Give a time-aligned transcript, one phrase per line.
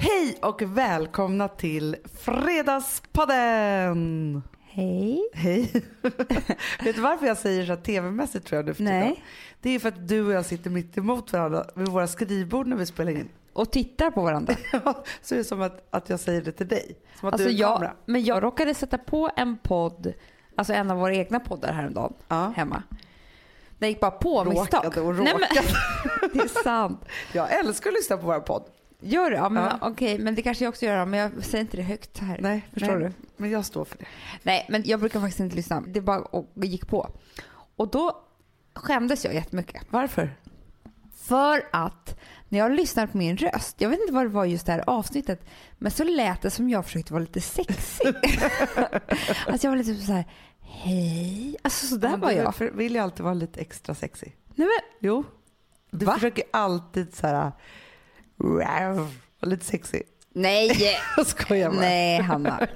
[0.00, 4.42] Hej och välkomna till Fredagspodden!
[4.62, 5.30] Hej.
[5.34, 5.70] Hej.
[6.84, 8.98] Vet du varför jag säger så här tv-mässigt tror jag nu för tiden?
[9.00, 9.24] Nej.
[9.60, 12.76] Det är för att du och jag sitter mitt emot varandra vid våra skrivbord när
[12.76, 13.28] vi spelar in.
[13.52, 14.54] Och tittar på varandra.
[15.22, 16.96] så är det som att, att jag säger det till dig.
[17.20, 17.92] Som att Alltså du är jag, kamera.
[18.04, 20.12] men jag råkade sätta på en podd,
[20.56, 22.52] alltså en av våra egna poddar häromdagen Ja.
[22.56, 22.82] hemma.
[23.78, 24.84] Den gick bara på av misstag.
[24.86, 25.60] Råkade och Nej, råkade.
[26.20, 27.04] men, det är sant.
[27.32, 28.64] Jag älskar att lyssna på vår podd.
[29.00, 29.36] Gör du?
[29.36, 29.78] Ja, men, Ja.
[29.80, 32.38] Okej, men det kanske jag också gör, men jag säger inte det högt här.
[32.40, 33.12] Nej, Förstår nej, du?
[33.36, 34.04] Men jag står för det.
[34.42, 35.80] Nej, men jag brukar faktiskt inte lyssna.
[35.86, 37.10] Det bara och gick på.
[37.76, 38.22] Och då
[38.74, 39.82] skämdes jag jättemycket.
[39.90, 40.36] Varför?
[41.16, 44.66] För att när jag lyssnade på min röst, jag vet inte vad det var just
[44.66, 45.44] det här avsnittet,
[45.78, 48.14] men så lät det som jag försökte vara lite sexig.
[49.46, 50.24] alltså jag var lite så här,
[50.60, 51.56] hej.
[51.62, 52.54] Alltså så där Men var du jag.
[52.54, 54.26] för- vill ju alltid vara lite extra sexy.
[54.54, 54.68] Nej, men,
[55.00, 55.24] Jo.
[55.90, 56.14] Du Va?
[56.14, 57.52] försöker alltid så här...
[58.36, 59.08] Vara
[59.42, 60.02] lite sexy.
[60.34, 61.80] nej, Jag skojar bara.
[61.80, 62.58] nej Hanna.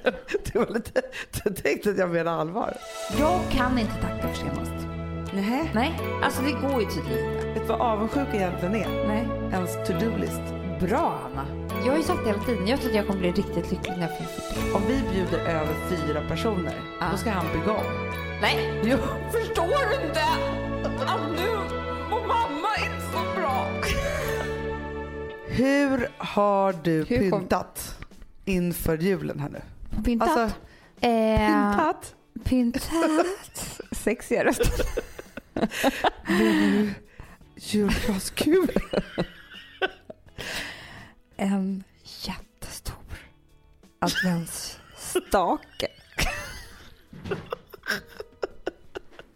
[0.53, 1.01] Det var lite,
[1.43, 2.73] jag tänkte att jag menade allvar.
[3.19, 4.87] Jag kan inte tacka för senast.
[5.33, 5.71] Nej.
[5.73, 7.47] Nej, alltså det går ju tydligen inte.
[7.47, 9.07] Vet du vad avundsjuk egentligen är?
[9.07, 9.27] Nej.
[9.53, 10.41] Ens to-do-list.
[10.79, 11.45] Bra Hanna.
[11.85, 13.93] Jag har ju sagt det hela tiden, jag tror att jag kommer bli riktigt lycklig
[13.97, 14.71] när jag får 40.
[14.75, 17.05] Om vi bjuder över fyra personer, Ja.
[17.11, 17.83] då ska han bygga om.
[18.41, 18.97] Nej, Jo.
[19.31, 20.21] förstår du inte
[21.05, 21.47] att nu
[22.09, 23.40] mår mamma inte så bra?
[25.51, 27.97] Hur har du Hur kom- pyntat
[28.45, 29.61] inför julen här nu?
[30.03, 30.29] Pyntat?
[30.29, 30.57] Alltså,
[31.01, 32.15] eh, pyntat?
[32.43, 33.25] Pyntat.
[33.91, 34.85] Sexiga röster.
[37.55, 38.69] Julgranskulor.
[41.37, 42.95] En jättestor
[43.99, 45.87] adventsstake.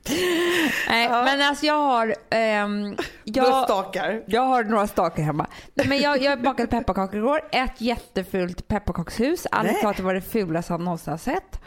[0.90, 2.16] Nej, men alltså jag har...
[2.30, 3.48] ehm, Jag...
[3.48, 4.24] jag, stakar.
[4.26, 5.48] jag har några stakar hemma.
[5.74, 7.42] Men jag, jag bakade pepparkakor igår.
[7.52, 9.48] Ett jättefult pepparkakshus.
[9.52, 11.60] Att det var det fulaste han någonsin har sett.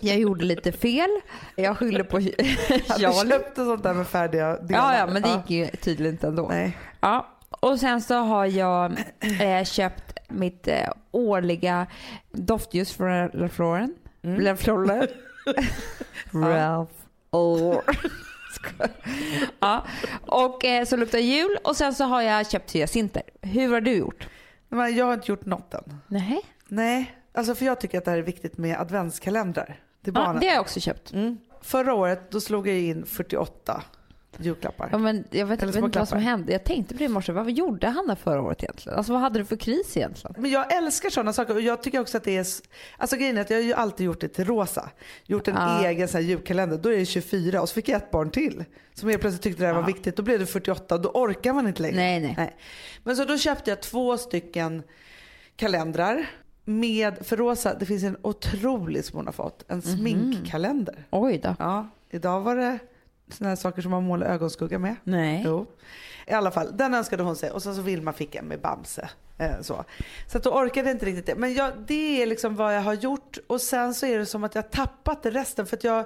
[0.00, 1.10] Jag gjorde lite fel.
[1.56, 2.20] Jag skyllde på
[2.98, 4.92] Jag köpte sånt där med färdiga delar.
[4.92, 6.48] Ja, ja, men det gick ju tydligen inte ändå.
[6.48, 6.78] Nej.
[7.00, 8.92] Ja, och sen så har jag
[9.40, 11.86] eh, köpt mitt eh, årliga
[12.32, 13.94] doftljus från Ralph Lauren.
[14.22, 14.44] Mm.
[14.44, 15.08] Ralph Lauren.
[16.32, 16.92] Ralph
[18.54, 18.90] Skojar.
[19.60, 19.86] ja,
[20.26, 23.22] och eh, så luktar jul och sen så har jag köpt hyacinter.
[23.40, 24.28] Hur har du gjort?
[24.68, 25.98] Men jag har inte gjort något än.
[26.08, 26.40] Nej.
[26.68, 30.46] Nej, alltså för jag tycker att det här är viktigt med adventskalendrar till Ja, det
[30.46, 31.12] har jag också köpt.
[31.12, 31.38] Mm.
[31.62, 33.82] Förra året då slog jag in 48
[34.38, 34.88] julklappar.
[34.92, 36.52] Ja, men jag vet, vet inte vad som hände.
[36.52, 37.32] Jag tänkte på det i morse.
[37.32, 38.98] Vad gjorde Hanna förra året egentligen?
[38.98, 40.34] Alltså vad hade du för kris egentligen?
[40.38, 42.46] Men jag älskar sådana saker och jag tycker också att det är...
[42.96, 44.90] Alltså grejen är att jag har ju alltid gjort det till rosa.
[45.26, 45.86] Gjort en Ja.
[45.86, 46.78] egen sån här julkalender.
[46.78, 48.64] Då är det 24 och så fick jag ett barn till.
[48.94, 49.86] Som helt plötsligt tyckte det här var Ja.
[49.86, 50.16] viktigt.
[50.16, 51.96] Då blev det 48 då orkar man inte längre.
[51.96, 52.56] Nej, nej.
[53.04, 54.82] Men så då köpte jag två stycken
[55.56, 56.26] kalendrar.
[56.64, 59.64] Med, för rosa, det finns en otrolig som hon har fått.
[59.70, 59.96] En Mhm.
[59.96, 61.06] sminkkalender.
[61.10, 61.56] Oj då.
[61.58, 62.78] Ja, idag var det
[63.32, 64.96] såna här saker som man målar ögonskugga med.
[65.04, 65.42] Nej.
[65.46, 65.66] Jo.
[66.26, 67.50] I alla fall, den önskade hon sig.
[67.50, 69.10] Och sen så Vilma fick en med Bamse.
[69.38, 69.84] Eh, så
[70.26, 71.34] så att då orkade jag inte riktigt det.
[71.34, 73.38] Men jag, det är liksom vad jag har gjort.
[73.46, 75.66] Och sen så är det som att jag tappat resten.
[75.66, 76.04] För att jag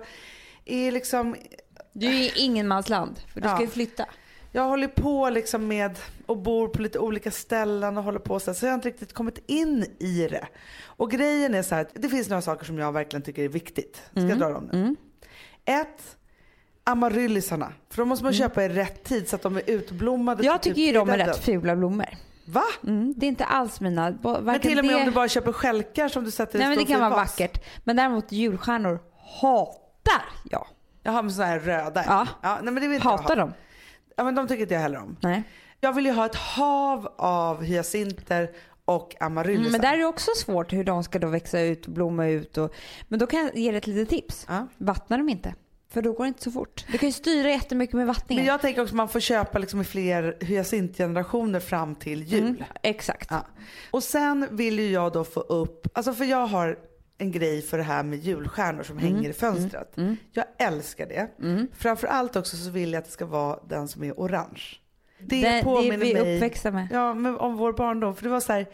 [0.65, 1.37] är liksom...
[1.93, 3.61] Du är i ingenmansland, för du ska Ja.
[3.61, 4.07] ju flytta.
[4.53, 8.51] Jag håller på liksom med och bor på lite olika ställen och håller på så,
[8.51, 10.47] här, så jag har inte riktigt kommit in i det.
[10.85, 14.03] Och grejen är så här, det finns några saker som jag verkligen tycker är viktigt.
[14.11, 14.79] Ska jag dra dem nu?
[14.79, 14.97] Mm.
[15.65, 16.17] Ett,
[16.87, 17.73] amaryllisarna.
[17.91, 20.45] För de måste man köpa i rätt tid så att de är utblommade.
[20.45, 22.09] Jag till tycker ju typ de är rätt fula blommor.
[22.47, 22.65] Va?
[22.83, 24.15] Mm, det är inte alls mina.
[24.43, 24.99] Men till och med det...
[24.99, 27.11] om du bara köper stjälkar som du sätter i Nej men en det kan vara
[27.11, 27.65] vackert.
[27.85, 29.01] Men däremot julstjärnor
[29.41, 30.67] hatar jag.
[31.03, 32.05] Jag har med sådana här röda.
[32.07, 32.29] Ja.
[32.43, 33.43] ja nej, men det vill jag Hatar ha.
[33.43, 33.53] dem.
[34.17, 35.17] Ja, men de tycker inte jag heller om.
[35.21, 35.43] Nej.
[35.81, 38.51] Jag vill ju ha ett hav av hyacinter
[38.85, 39.61] och amaryllisar.
[39.61, 42.27] Mm, men där är det också svårt hur de ska då växa ut och blomma
[42.27, 42.59] ut.
[42.59, 42.75] Och...
[43.09, 44.47] Men då kan jag ge dig ett litet tips.
[44.49, 44.67] Ja.
[44.77, 45.55] Vattna dem inte.
[45.89, 46.85] För då går det inte så fort.
[46.93, 48.45] Du kan ju styra jättemycket med vattningen.
[48.45, 52.43] Men jag tänker också att man får köpa liksom i fler hyacintgenerationer fram till jul.
[52.45, 53.29] Mm, exakt.
[53.31, 53.47] Ja.
[53.91, 56.79] Och sen vill ju jag då få upp, alltså för jag har
[57.19, 59.97] en grej för det här med julstjärnor som Mm, hänger i fönstret.
[60.33, 61.29] Jag älskar det.
[61.79, 64.63] Framförallt också så vill jag att det ska vara den som är orange.
[65.21, 66.89] Det, Det, det påminner är vi mig uppväxta med.
[66.93, 68.17] ja, men om vår barndom.
[68.17, 68.67] För det var så här,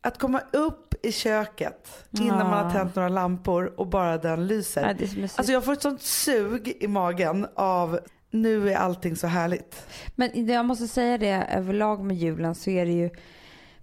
[0.00, 2.70] att komma upp i köket innan man har Ja.
[2.70, 4.96] tänt några lampor och bara den lyser.
[5.00, 5.28] Ja.
[5.36, 8.00] Alltså jag får ett sånt sug i magen av
[8.30, 9.86] nu är allting så härligt.
[10.14, 13.10] Men jag måste säga det överlag med julen så är det ju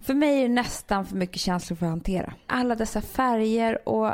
[0.00, 2.32] för mig är det nästan för mycket känslor för att hantera.
[2.46, 4.12] Alla dessa färger och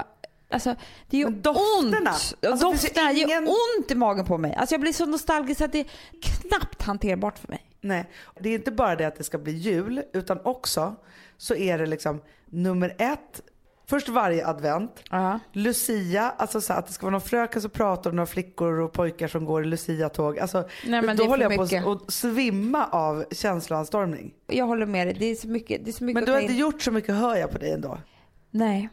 [0.51, 0.75] Alltså,
[1.11, 1.99] det Men dofterna.
[1.99, 2.09] ont.
[2.09, 2.37] Alltså,
[2.71, 3.43] dofterna ingen- gör
[3.79, 4.55] ont i magen på mig.
[4.55, 5.87] Alltså, jag blir så nostalgisk att det är
[6.23, 7.67] knappt hanterbart för mig.
[7.81, 8.11] Nej,
[8.41, 10.95] det är inte bara det att det ska bli jul utan också
[11.43, 13.41] så är det liksom nummer ett,
[13.87, 15.39] först varje advent, Ja.
[15.53, 18.93] Lucia, alltså så att det ska vara någon fröken som pratar och några flickor och
[18.93, 20.39] pojkar som går i Lucia-tåg.
[20.39, 21.85] Alltså, Nej, då håller jag mycket.
[21.85, 24.35] på att svimma av känsloanstormning.
[24.47, 25.17] Jag håller med dig.
[25.19, 26.59] Det är så mycket, det är så mycket Men du har inte in.
[26.59, 27.99] gjort så mycket hör jag på dig ändå.
[28.51, 28.89] Nej.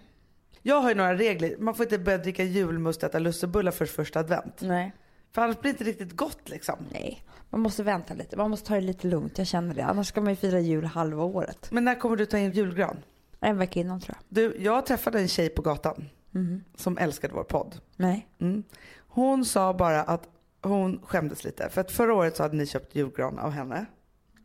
[0.61, 1.55] Jag har ju några regler.
[1.59, 4.55] Man får inte börja dricka julmust och äta lussebullar för första advent.
[4.61, 4.93] Nej.
[5.31, 6.75] För annars blir det inte riktigt gott liksom.
[6.91, 7.23] Nej.
[7.49, 8.37] Man måste vänta lite.
[8.37, 9.37] Man måste ta det lite lugnt.
[9.37, 9.85] Jag känner det.
[9.85, 11.67] Annars ska man ju fira jul halva året.
[11.71, 12.97] Men när kommer du ta in julgran?
[13.39, 14.25] En vecka innan tror jag.
[14.29, 16.63] Du, jag träffade en tjej på gatan Mhm.
[16.75, 17.75] som älskade vår podd.
[17.95, 18.27] Nej.
[18.41, 18.63] Mm.
[19.07, 20.27] Hon sa bara att
[20.61, 21.69] hon skämdes lite.
[21.69, 23.85] För att förra året så hade ni köpt julgran av henne.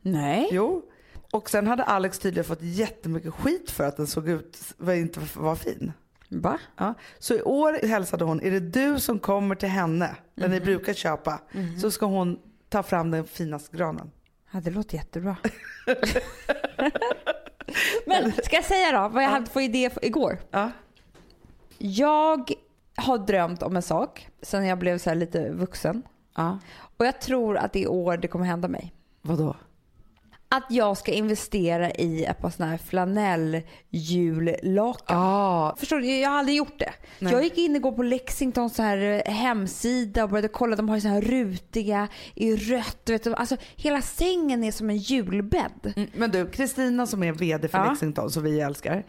[0.03, 0.49] Nej.
[0.53, 0.83] Jo.
[1.33, 5.21] Och sen hade Alex tydligen fått jättemycket skit för att den såg ut, var inte
[5.37, 5.93] var fin.
[6.29, 6.59] Va?
[6.77, 6.95] Ja.
[7.19, 10.51] Så i år hälsade hon, är det du som kommer till henne, där Mhm.
[10.59, 11.41] ni brukar köpa,
[11.81, 12.39] så ska hon
[12.75, 14.11] ta fram den finaste granen.
[14.53, 15.37] Ja, det låter jättebra.
[18.07, 20.39] Men ska jag säga då vad jag hade för idé för igår?
[20.51, 20.71] Ja.
[21.79, 22.53] Jag
[22.97, 26.03] har drömt om en sak sen jag blev så här lite vuxen.
[26.37, 26.59] ja.
[26.97, 28.95] Och jag tror att det är år det kommer hända mig.
[29.23, 29.57] Vadå?
[30.57, 35.19] Att jag ska investera i ett par sådana här flanelljullakan.
[35.19, 35.75] Ja.
[35.79, 36.21] Förstår du?
[36.21, 36.93] Jag har aldrig gjort det.
[37.19, 37.33] Nej.
[37.33, 40.77] Jag gick in igår på Lexingtons så här eh, hemsida och började kolla.
[40.77, 42.99] De har ju så här rutiga i rött.
[43.07, 43.35] Vet, du.
[43.35, 45.93] alltså, hela sängen är som en julbädd.
[45.97, 47.91] Mm, Men du, Kristina som är VD för Ja.
[47.91, 49.05] Lexington som vi älskar.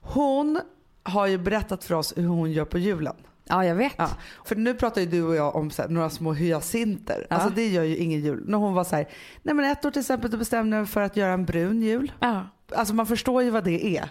[0.00, 0.60] Hon
[1.02, 3.14] har ju berättat för oss hur hon gör på julen.
[3.48, 3.94] Ja, jag vet.
[3.96, 4.10] Ja,
[4.44, 7.26] för nu pratar ju du och jag om här, några små hyacinter.
[7.30, 7.36] Ja.
[7.36, 8.44] Alltså det gör ju ingen jul.
[8.46, 9.08] När hon var så här,
[9.42, 11.82] nej men ett år till exempel då bestämde jag mig för att göra en brun
[11.82, 12.12] jul.
[12.20, 12.46] Ja.
[12.74, 14.08] Alltså man förstår ju vad det är.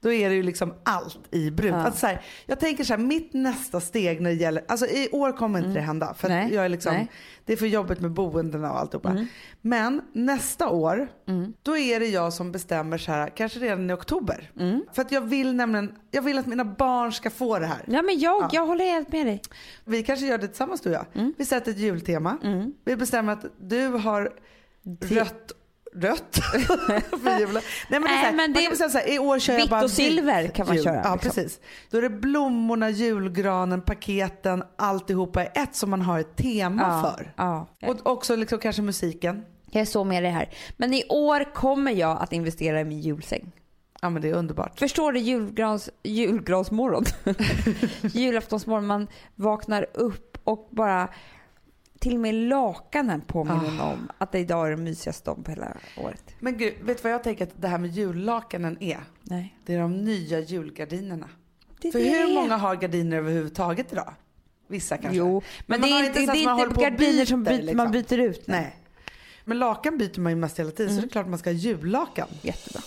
[0.00, 1.74] Då är det ju liksom allt i brunt.
[1.76, 1.82] Ja.
[1.82, 5.08] Alltså så här, jag tänker så här, mitt nästa steg när det gäller, alltså i
[5.12, 6.14] år kommer inte det hända.
[6.14, 6.52] För Mm.
[6.54, 7.10] Jag är liksom, Nej.
[7.44, 9.26] det är för jobbigt med boendena och alltihopa.
[9.60, 11.52] Men nästa år, Mm.
[11.62, 14.50] då är det jag som bestämmer så här, kanske redan i oktober.
[14.60, 14.82] Mm.
[14.92, 17.84] För att jag vill nämligen, jag vill att mina barn ska få det här.
[17.86, 18.48] Ja, men jag, Ja.
[18.52, 19.42] jag håller helt med dig.
[19.84, 21.06] Vi kanske gör det tillsammans du och jag.
[21.14, 21.34] Mm.
[21.38, 22.38] Vi sätter ett jultema.
[22.84, 24.32] Vi bestämmer att du har
[25.00, 25.52] rött
[26.00, 26.38] Rött
[27.22, 27.62] för julen.
[27.90, 29.18] Nej men det är Nej, så här, men man det- kan bestämma så här, i
[29.18, 30.84] år kör jag Vitt bara och silver kan man jul.
[30.84, 31.18] köra, Ja liksom.
[31.18, 31.60] precis.
[31.90, 37.14] Då är det blommorna, julgranen, paketen, alltihopa i ett som man har ett tema Ja,
[37.16, 37.32] för.
[37.36, 37.66] ja.
[37.88, 39.42] Och också liksom kanske musiken.
[39.70, 40.48] Jag är så med dig här.
[40.76, 43.52] Men i år kommer jag att investera i min julsäng.
[44.00, 44.78] Ja men det är underbart.
[44.78, 47.04] Förstår du julgrans, julgransmorgon?
[48.02, 48.86] Julaftonsmorgon.
[48.86, 51.08] Man vaknar upp och bara
[52.06, 53.92] till och med lakanen påminner Ah.
[53.92, 56.34] om att det idag är den mysigaste dagen på hela året.
[56.38, 59.00] Men gud, vet du vad jag tänker att det här med jullakanen är?
[59.22, 59.56] Nej.
[59.66, 61.28] Det är de nya julgardinerna.
[61.80, 64.14] Det För det hur många har gardiner överhuvudtaget idag?
[64.66, 65.16] Vissa kanske.
[65.18, 68.16] Jo, men, man det är inte det är inte gardiner som byter, byter, man liksom.
[68.16, 68.46] byter ut.
[68.46, 68.76] Nej.
[69.44, 71.54] Men lakan byter man ju mest hela tiden så det är klart man ska ha
[71.54, 72.28] jullakan.
[72.42, 72.80] Jättebra.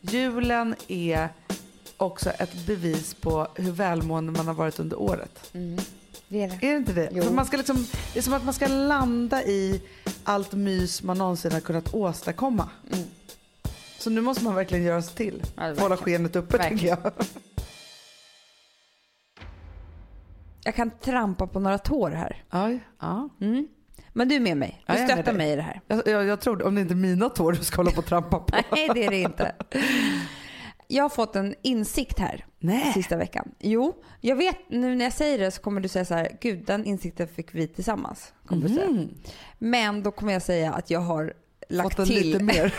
[0.00, 1.28] Julen är
[2.00, 5.50] också ett bevis på hur välmående man har varit under året.
[6.28, 6.66] Det är det.
[6.66, 7.08] Är det inte det?
[7.12, 7.22] Jo.
[7.22, 9.82] För man ska liksom, det är som att man ska landa i
[10.24, 12.68] allt mys man någonsin har kunnat åstadkomma.
[12.92, 13.04] Mm.
[13.98, 15.42] Så nu måste man verkligen göra sig till.
[15.56, 15.98] Ja, hålla verkligen.
[15.98, 16.98] skenet uppe tänker jag.
[20.64, 22.44] Jag kan trampa på några tår här.
[22.50, 23.28] Ja, ja.
[23.40, 23.68] Mm.
[24.12, 24.84] Men du är med mig.
[24.86, 25.80] Du stöttar mig i det här.
[25.86, 28.06] Jag, jag, jag tror om det inte är mina tår du ska hålla på och
[28.06, 28.56] trampa på.
[28.72, 29.54] Nej, det är det inte.
[30.92, 32.92] Jag har fått en insikt här Nej.
[32.92, 33.50] sista veckan.
[33.58, 36.64] Jo, jag vet nu när jag säger det så kommer du säga så här, gud
[36.66, 38.32] den insikten fick vi tillsammans.
[38.46, 38.86] Kommer du säga.
[38.86, 39.08] Mm.
[39.58, 41.32] Men då kommer jag säga att jag har
[41.68, 42.74] lagt Fått till lite mer.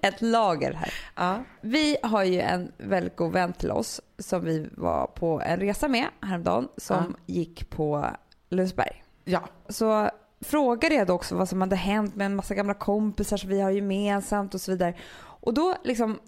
[0.00, 0.92] ett lager här.
[1.16, 1.44] ja.
[1.60, 5.88] Vi har ju en väldigt god vän till oss som vi var på en resa
[5.88, 8.06] med häromdagen som gick på
[8.50, 9.04] Lundsberg.
[9.24, 9.48] ja.
[9.68, 10.10] Så
[10.40, 13.60] frågade jag då också vad som hade hänt med en massa gamla kompisar som vi
[13.60, 14.94] har gemensamt och så vidare.
[15.40, 16.18] Och då liksom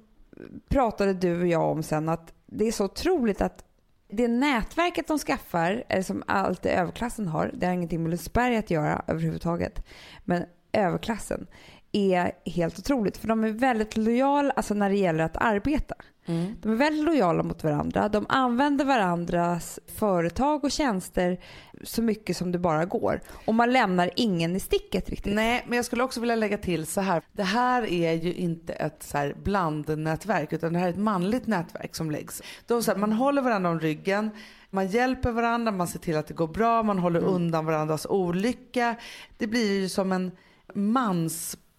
[0.68, 3.64] pratade du och jag om sen att det är så otroligt att
[4.09, 8.70] det nätverket de skaffar, eller som alltid överklassen har, det har ingenting med Lundsberg att
[8.70, 9.85] göra överhuvudtaget,
[10.25, 11.47] men överklassen
[11.92, 13.16] är helt otroligt.
[13.16, 15.94] För de är väldigt lojala alltså när det gäller att arbeta.
[16.26, 16.56] Mm.
[16.62, 18.09] De är väldigt lojala mot varandra.
[18.09, 21.40] De använder varandras företag och tjänster
[21.85, 23.20] så mycket som det bara går.
[23.44, 25.35] Och man lämnar ingen i sticket riktigt.
[25.35, 27.23] Nej, men jag skulle också vilja lägga till så här.
[27.32, 31.47] Det här är ju inte ett så här blandnätverk utan det här är ett manligt
[31.47, 32.42] nätverk som läggs.
[32.66, 34.30] Då så här, man håller varandra om ryggen,
[34.70, 38.97] man hjälper varandra, man ser till att det går bra, man håller undan varandras olycka.
[39.37, 40.30] Det blir ju som en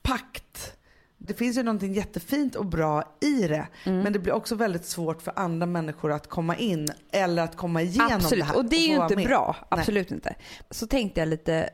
[0.07, 0.77] manspakt
[1.17, 3.67] Det finns ju någonting jättefint och bra i det.
[3.85, 3.99] Mm.
[3.99, 7.81] Men det blir också väldigt svårt för andra människor att komma in eller att komma
[7.81, 8.57] igenom Absolut, det här.
[8.57, 9.25] och det är få ju inte med.
[9.27, 9.55] bra.
[9.69, 10.35] Absolut inte.
[10.69, 11.69] Så tänkte jag lite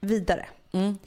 [0.00, 0.46] vidare.
[0.72, 0.98] Mm.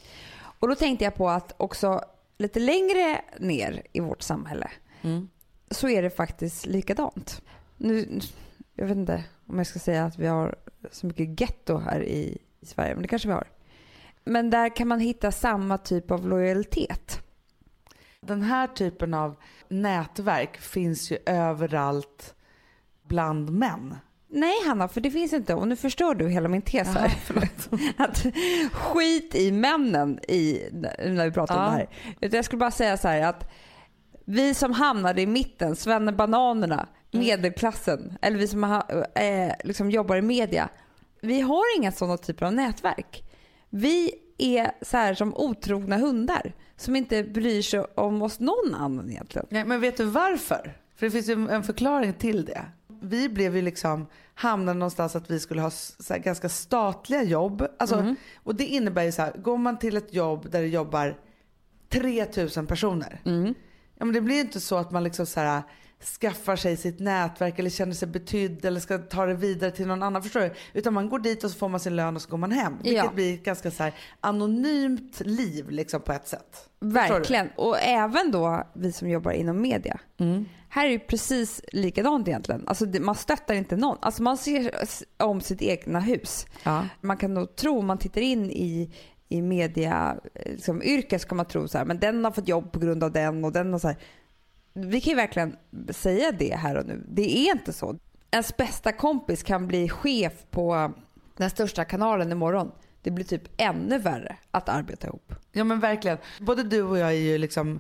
[0.60, 2.02] Och då tänkte jag på att också
[2.38, 5.30] lite längre ner i vårt samhälle Mm.
[5.72, 7.42] så är det faktiskt likadant.
[7.78, 8.20] Nu,
[8.76, 10.56] jag vet inte om jag ska säga att vi har
[10.92, 13.48] så mycket getto här i, i Sverige, men det kanske vi har.
[14.26, 17.20] Men där kan man hitta samma typ av lojalitet.
[18.22, 19.36] Den här typen av
[19.68, 22.36] nätverk finns ju överallt
[23.04, 23.96] bland män.
[24.28, 25.54] Nej Hanna, för det finns inte.
[25.54, 27.14] Och nu förstör du hela min tes här.
[27.98, 28.26] att
[28.74, 30.62] skit i männen i,
[31.06, 31.70] när vi pratar om Ja.
[31.70, 31.90] det här.
[32.22, 33.52] Utan jag skulle bara säga så här att
[34.26, 40.22] vi som hamnade i mitten, svennebananerna, medelklassen, eller vi som ha, eh, liksom jobbar i
[40.22, 40.70] media.
[41.22, 43.24] Vi har inga sådana typer av nätverk.
[43.76, 49.12] Vi är så här som otrogna hundar som inte bryr sig om oss någon annan
[49.12, 49.48] egentligen.
[49.50, 50.78] Nej, men vet du varför?
[50.96, 52.66] För det finns ju en förklaring till det.
[53.02, 55.72] Vi blev ju liksom hamnade någonstans att vi skulle ha
[56.10, 57.68] ganska statliga jobb.
[57.80, 61.20] Alltså, Och det innebär ju så här, går man till ett jobb där det jobbar
[61.90, 63.22] 3000 personer.
[63.98, 65.64] Ja, men det blir ju inte så att man liksom så här,
[66.04, 70.04] skaffar sig sitt nätverk eller känner sig betydd eller ska ta det vidare till någon
[70.04, 70.24] annan.
[70.24, 70.52] Förstår du?
[70.74, 72.74] Utan man går dit och så får man sin lön och så går man hem.
[72.84, 73.12] Vilket Ja.
[73.16, 76.70] blir ett ganska så här, anonymt liv liksom på ett sätt.
[76.80, 77.50] Verkligen.
[77.56, 80.00] Och även då vi som jobbar inom media.
[80.18, 80.46] Mm.
[80.70, 82.64] Här är det precis likadant egentligen.
[82.68, 83.98] Alltså man stöttar inte någon.
[84.02, 84.72] Alltså man ser
[85.18, 86.46] om sitt egna hus.
[86.64, 86.86] Ja.
[87.02, 88.92] Man kan nog tro, om man tittar in i,
[89.30, 92.72] i media, liksom, yrket så kan man tro så här, men den har fått jobb
[92.72, 93.98] på grund av den och den och så här.
[94.78, 95.56] Vi kan ju verkligen
[95.90, 97.06] säga det här och nu.
[97.08, 98.00] Det är inte så.
[98.32, 100.94] Ens bästa kompis kan bli chef på
[101.38, 102.72] den största kanalen imorgon.
[103.02, 105.34] Det blir typ ännu värre att arbeta ihop.
[105.52, 106.18] Ja men verkligen.
[106.42, 107.80] Både du och jag är ju liksom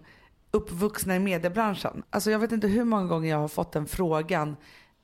[0.51, 2.03] uppvuxna i mediebranschen.
[2.09, 4.55] Alltså jag vet inte hur många gånger jag har fått den frågan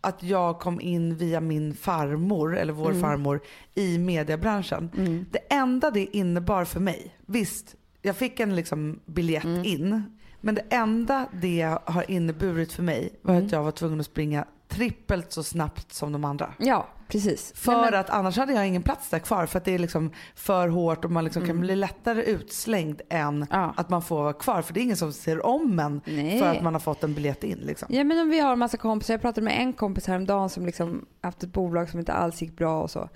[0.01, 3.41] att jag kom in via min farmor, eller vår farmor,
[3.73, 4.89] i mediebranschen.
[5.31, 10.17] Det enda det innebar för mig, visst, jag fick en liksom biljett in.
[10.41, 14.45] Men det enda det har inneburit för mig var att jag var tvungen att springa
[14.67, 16.53] trippelt så snabbt som de andra.
[16.59, 17.53] Ja, precis.
[17.55, 19.79] För Nej, men- att annars hade jag ingen plats där kvar för att det är
[19.79, 23.47] liksom för hårt och man liksom kan bli lättare utslängd än Mm.
[23.51, 23.73] Ja.
[23.77, 24.61] att man får vara kvar.
[24.61, 26.39] För det är ingen som ser om en Nej.
[26.39, 27.57] för att man har fått en biljett in.
[27.57, 27.87] Liksom.
[27.91, 29.13] Ja men om vi har en massa kompisar.
[29.13, 32.57] Jag pratade med en kompis häromdagen som liksom haft ett bolag som inte alls gick
[32.57, 33.09] bra och så.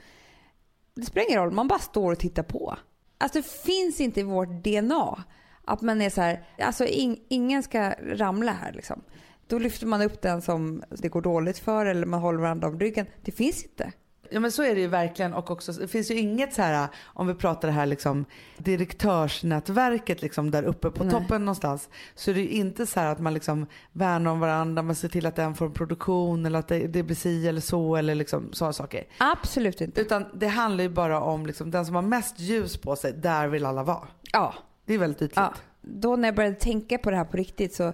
[0.95, 2.75] Det spelar ingen roll, man bara står och tittar på.
[3.17, 5.23] Alltså det finns inte i vårt DNA
[5.65, 9.01] att man är så här, alltså ing, ingen ska ramla här liksom.
[9.47, 12.79] Då lyfter man upp den som det går dåligt för eller man håller varandra om
[12.79, 13.05] ryggen.
[13.21, 13.91] Det finns inte.
[14.29, 16.87] Ja men så är det ju verkligen och också, det finns ju inget så här
[17.03, 18.25] om vi pratar det här liksom
[18.57, 21.13] direktörsnätverket liksom där uppe på Nej.
[21.13, 21.89] toppen någonstans.
[22.15, 25.09] Så är det ju inte så här att man liksom värnar om varandra, man ser
[25.09, 28.15] till att den får en produktion eller att det, det blir si eller så eller
[28.15, 29.03] liksom sådana saker.
[29.17, 30.01] Absolut inte.
[30.01, 33.47] Utan det handlar ju bara om liksom den som har mest ljus på sig, där
[33.47, 34.07] vill alla vara.
[34.31, 34.53] Ja,
[34.85, 35.35] Det är väldigt ytligt.
[35.35, 37.93] Ja, då när jag började tänka på det här på riktigt så,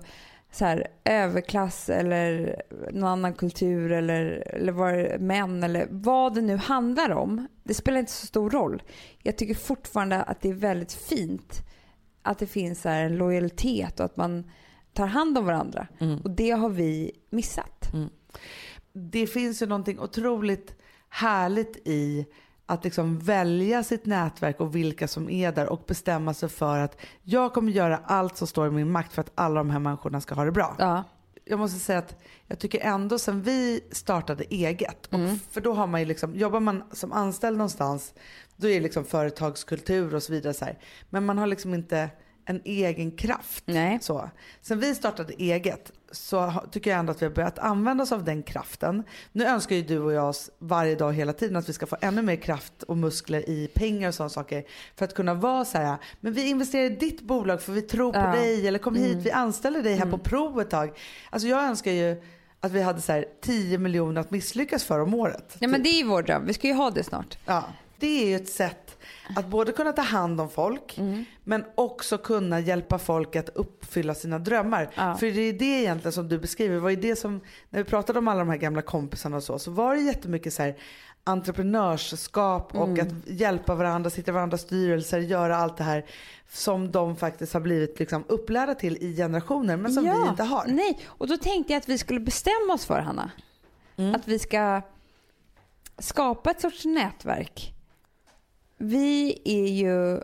[0.51, 6.55] så här, överklass eller någon annan kultur eller, eller var män eller vad det nu
[6.55, 7.47] handlar om.
[7.63, 8.83] Det spelar inte så stor roll.
[9.23, 11.61] Jag tycker fortfarande att det är väldigt fint
[12.21, 14.51] att det finns så här en lojalitet och att man
[14.93, 15.87] tar hand om varandra.
[16.23, 17.87] Och det har vi missat.
[18.93, 20.75] Det finns ju någonting otroligt
[21.09, 22.25] härligt i
[22.71, 26.97] att liksom välja sitt nätverk och vilka som är där och bestämma sig för att
[27.23, 30.21] jag kommer göra allt som står i min makt för att alla de här människorna
[30.21, 30.75] ska ha det bra.
[30.79, 31.03] Ja.
[31.45, 32.15] Jag måste säga att
[32.47, 35.19] jag tycker ändå sen vi startade eget, och
[35.51, 38.13] för då har man ju liksom, jobbar man som anställd någonstans
[38.55, 40.77] då är det liksom företagskultur och så vidare så här.
[41.09, 42.09] Men man har liksom inte
[42.45, 43.63] en egen kraft.
[43.67, 43.99] Nej.
[44.01, 44.29] Så.
[44.61, 48.23] Sen vi startade eget så tycker jag ändå att vi har börjat använda oss av
[48.23, 49.03] den kraften.
[49.31, 51.97] Nu önskar ju du och jag oss varje dag hela tiden att vi ska få
[52.01, 54.63] ännu mer kraft och muskler i pengar och sådana saker.
[54.95, 58.13] För att kunna vara så här, men vi investerar i ditt bolag för vi tror
[58.13, 58.31] på Ja.
[58.31, 60.97] dig eller kom hit, vi anställer dig här på prov ett tag.
[61.29, 62.21] Alltså jag önskar ju
[62.59, 65.55] att vi hade så här 10 miljoner att misslyckas för om året.
[65.59, 66.45] ja, men det är ju vår dröm.
[66.45, 67.37] Vi ska ju ha det snart.
[67.45, 67.63] Ja,
[67.99, 68.90] det är ju ett sätt
[69.35, 70.99] att både kunna ta hand om folk
[71.43, 74.89] men också kunna hjälpa folk att uppfylla sina drömmar.
[74.95, 75.17] Ja.
[75.17, 76.77] För det är det egentligen som du beskriver.
[76.77, 79.71] Var det som, när vi pratade om alla de här gamla kompisarna och så, så
[79.71, 80.75] var det jättemycket så här
[81.23, 86.05] entreprenörskap och att hjälpa varandra, sitta i varandras styrelser, göra allt det här
[86.49, 90.65] som de faktiskt har blivit liksom upplärda till i generationer men som vi inte har.
[90.67, 93.31] Nej, och då tänkte jag att vi skulle bestämma oss för, Hanna.
[93.97, 94.15] Mm.
[94.15, 94.81] Att vi ska
[95.97, 97.73] skapa ett sorts nätverk.
[98.81, 100.21] Vi är ju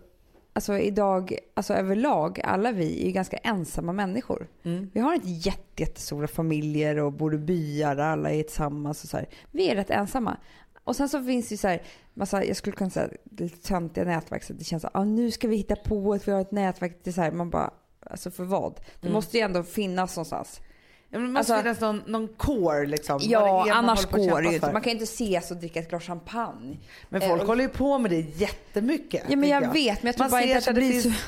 [0.54, 4.48] alltså idag, alltså överlag, alla vi är ju ganska ensamma människor.
[4.64, 4.90] Mm.
[4.94, 9.18] Vi har inte jätte, jättestora familjer och bor i byar, alla är tillsammans och så
[9.18, 9.30] här.
[9.52, 10.38] Vi är rätt ensamma.
[10.84, 11.82] Och sen så finns det ju så här,
[12.14, 15.32] massa, jag skulle kunna säga lite töntiga nätverk så att det känns så ah, nu
[15.32, 17.00] ska vi hitta på att vi har ett nätverk.
[17.04, 18.74] Det är så här, man bara, alltså för vad?
[18.76, 19.14] Det Mm.
[19.14, 20.62] måste ju ändå finnas någonstans.
[21.10, 23.20] Ja, men det måste Alltså- finnas någon, någon core liksom.
[23.22, 24.72] Ja, annars går det ju inte.
[24.74, 26.78] Man kan ju inte ses och dricka ett glas champagne.
[27.10, 29.24] Men Eh, folk och- håller ju på med det jättemycket.
[29.30, 31.00] Ja men tycker jag vet, men jag tror Man bara inte att det det blir
[31.02, 31.10] så...
[31.10, 31.24] finns-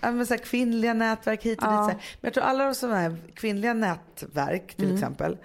[0.00, 1.86] Ja, så här, kvinnliga nätverk hit och Ja.
[1.88, 1.96] dit.
[2.20, 4.96] Men jag tror alla sådana här kvinnliga nätverk till Mm.
[4.96, 5.36] exempel.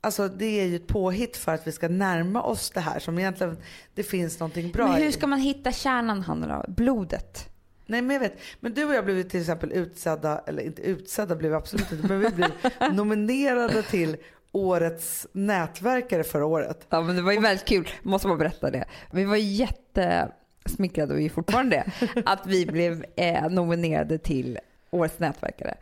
[0.00, 3.18] Alltså det är ju ett påhitt för att vi ska närma oss det här som
[3.18, 3.56] egentligen
[3.94, 5.12] det finns någonting bra Men hur i.
[5.12, 6.72] ska man hitta kärnan Hanna då?
[6.72, 7.47] Blodet?
[7.88, 8.38] Nej men jag vet.
[8.60, 12.08] Men du och jag blev till exempel utsedda, eller inte utsedda blev vi absolut inte,
[12.08, 12.50] men vi blev
[12.92, 14.16] nominerade till
[14.52, 16.86] årets nätverkare förra året.
[16.88, 18.84] Ja men det var ju väldigt kul, måste man berätta det.
[19.12, 24.58] Vi var jättesmickrade och är fortfarande det, att vi blev eh, nominerade till
[24.90, 25.74] Årets nätverkare.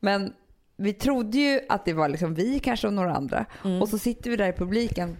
[0.00, 0.32] Men
[0.76, 3.46] vi trodde ju att det var liksom vi kanske och några andra.
[3.80, 5.16] Och så sitter vi där i publiken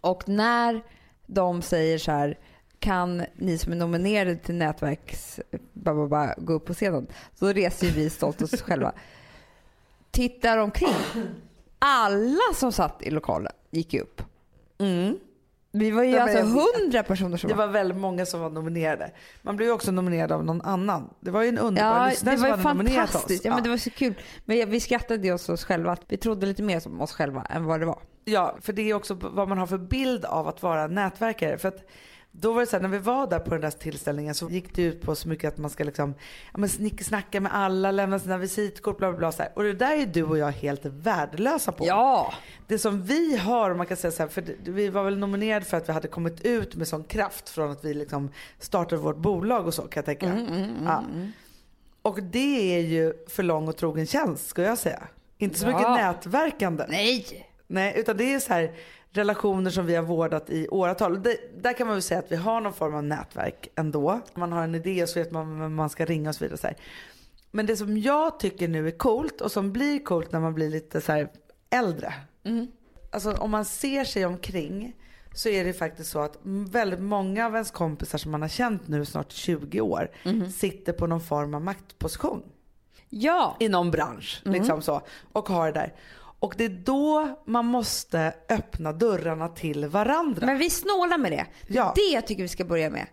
[0.00, 0.80] och när
[1.26, 2.38] de säger så här
[2.80, 5.40] kan ni som är nominerade till nätverks
[5.72, 7.06] ba, ba, ba, gå upp på scenen?
[7.34, 8.92] Så reser vi stolt oss själva.
[10.10, 10.94] Tittar omkring.
[11.78, 14.22] Alla som satt i lokalen gick ju upp.
[14.78, 15.18] Mm.
[15.72, 18.50] Vi var ju Ja, men alltså hundra personer som Det var väldigt många som var
[18.50, 19.10] nominerade.
[19.42, 21.10] Man blev ju också nominerad av någon annan.
[21.20, 23.10] Det var ju en underbar Ja, lyssnare det som var hade nominerat oss.
[23.12, 23.44] fantastiskt.
[23.44, 24.14] Ja, men det var så kul.
[24.44, 27.64] Men vi skrattade åt oss själva att vi trodde lite mer som oss själva än
[27.64, 27.98] vad det var.
[28.24, 31.58] Ja, för det är också vad man har för bild av att vara nätverkare.
[31.58, 31.84] För att
[32.40, 34.74] då var det så här, när vi var där på den där tillställningen så gick
[34.74, 36.14] det ut på så mycket att man ska liksom,
[36.52, 39.32] ja men snick, snacka med alla, lämna sina visitkort, bla bla bla.
[39.32, 39.52] Så här.
[39.56, 41.86] Och det där är du och jag helt värdelösa på.
[41.86, 42.34] Ja!
[42.66, 45.76] Det som vi har, man kan säga så här, för vi var väl nominerade för
[45.76, 49.66] att vi hade kommit ut med sån kraft från att vi liksom startade vårt bolag
[49.66, 50.26] och så kan jag tänka.
[50.26, 51.04] Mm, ja.
[52.02, 55.02] Och det är ju för lång och trogen tjänst ska jag säga.
[55.38, 55.70] Inte så Ja.
[55.72, 56.84] mycket nätverkande.
[56.88, 57.46] Nej!
[57.68, 58.72] Nej, utan det är så här
[59.10, 61.22] relationer som vi har vårdat i åratal.
[61.22, 64.20] Det, där kan man väl säga att vi har någon form av nätverk ändå.
[64.34, 66.58] Man har en idé och så vet man vem man ska ringa och så vidare.
[66.58, 66.68] Så.
[67.50, 70.70] Men det som jag tycker nu är coolt och som blir coolt när man blir
[70.70, 71.26] lite så
[71.70, 72.14] äldre.
[73.12, 74.96] Alltså om man ser sig omkring
[75.34, 78.88] så är det faktiskt så att väldigt många av ens kompisar som man har känt
[78.88, 80.10] nu snart 20 år
[80.50, 82.42] sitter på någon form av maktposition
[83.08, 83.56] Ja!
[83.60, 84.42] i någon bransch.
[84.44, 85.00] Liksom så,
[85.32, 85.94] och har det där.
[86.38, 90.46] Och det är då man måste öppna dörrarna till varandra.
[90.46, 91.46] Men vi snålar med det.
[91.68, 91.92] Ja.
[91.96, 93.06] det jag tycker vi ska börja med.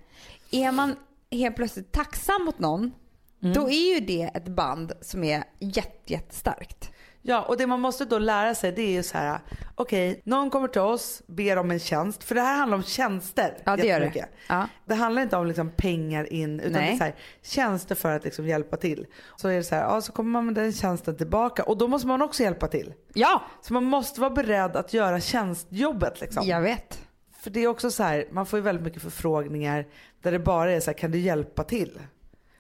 [0.52, 0.96] Är man
[1.32, 2.92] helt plötsligt tacksam mot någon,
[3.40, 6.93] då är ju det ett band som är jätte, jättestarkt.
[7.26, 9.40] Ja, och det man måste då lära sig det är ju så här,
[9.76, 12.24] okej, någon kommer till oss, ber om en tjänst.
[12.24, 14.26] För det här handlar om tjänster Ja, det gör det.
[14.50, 14.68] Ja.
[14.86, 16.88] Det handlar inte om liksom pengar in, utan Nej.
[16.88, 19.06] det är så här, tjänster för att liksom hjälpa till.
[19.36, 21.88] Så är det så här, ja, så kommer man med den tjänsten tillbaka och då
[21.88, 22.94] måste man också hjälpa till.
[23.14, 23.42] Ja!
[23.62, 26.48] Så man måste vara beredd att göra tjänstjobbet liksom.
[26.48, 27.00] Jag vet.
[27.40, 29.86] För det är också så här, man får ju väldigt mycket förfrågningar
[30.22, 31.92] där det bara är så här, kan du hjälpa till?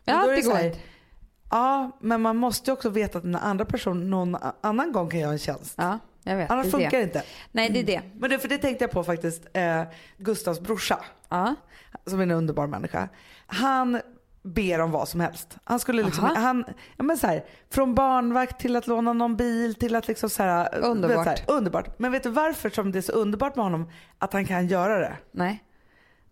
[0.06, 0.80] Men Ja, då är det så går här, inte.
[1.54, 5.20] Ja, men man måste ju också veta att den andra personen någon annan gång kan
[5.20, 5.74] göra en tjänst.
[5.78, 6.52] Ja, jag vet.
[6.52, 7.04] Annars det funkar det.
[7.04, 7.24] inte.
[7.52, 8.02] Nej, det är det.
[8.20, 9.82] Men det, för det tänkte jag på faktiskt, eh,
[10.18, 11.56] Gustavs brorsa, Ja.
[12.06, 13.10] som är en underbar människa.
[13.48, 14.02] Han
[14.44, 15.58] ber om vad som helst.
[15.64, 16.36] Han skulle liksom, Aha.
[16.36, 16.66] han,
[16.98, 20.44] ja men så här, från barnvakt till att låna någon bil till att liksom så
[20.44, 21.24] här, vet, Underbart.
[21.24, 22.00] Så här, underbart.
[22.00, 25.00] Men vet du varför som det är så underbart med honom att han kan göra
[25.00, 25.14] det?
[25.32, 25.64] Nej.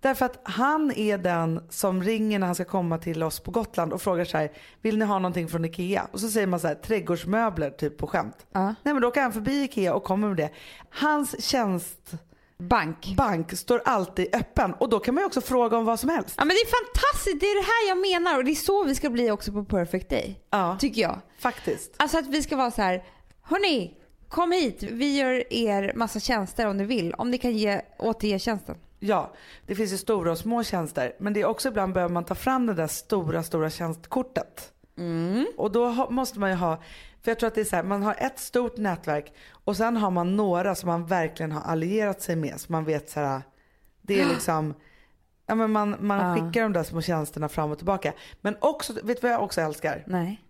[0.02, 3.94] Därför att han är den som ringer när han ska komma till oss på Gotland
[3.94, 6.08] och frågar så här, vill ni ha någonting från Ikea?
[6.12, 8.46] Och så säger man så här, trädgårdsmöbler typ på skämt.
[8.52, 8.66] Ja.
[8.66, 10.50] Nej men då åker han förbi Ikea och kommer med det.
[10.90, 13.58] Hans tjänstbank Bank.
[13.58, 16.36] står alltid öppen och då kan man ju också fråga om vad som helst.
[16.38, 18.84] Ja men det är fantastiskt, det är det här jag menar och det är så
[18.84, 20.40] vi ska bli också på Perfect Day.
[20.50, 21.20] Ja, Tycker jag.
[21.40, 21.94] faktiskt.
[21.98, 23.04] Alltså att vi ska vara så här,
[23.42, 23.98] hörni,
[24.30, 27.14] kom hit, vi gör er massa tjänster om ni vill.
[27.14, 28.76] Om ni kan ge, återge tjänsten.
[29.04, 29.34] Ja,
[29.66, 31.16] det finns ju stora och små tjänster.
[31.20, 34.74] Men det är också ibland behöver man ta fram det där stora, stora tjänstkortet.
[35.58, 36.78] Och då ha, måste man ju ha,
[37.22, 39.34] för jag tror att det är så här, man har ett stort nätverk
[39.64, 42.60] och sen har man några som man verkligen har allierat sig med.
[42.60, 43.42] Så man vet så här,
[44.02, 44.74] det är liksom,
[45.46, 46.36] ja men man, man Ja.
[46.36, 48.14] skickar de där små tjänsterna fram och tillbaka.
[48.42, 50.04] Men också, vet du vad jag också älskar?
[50.08, 50.42] Nej.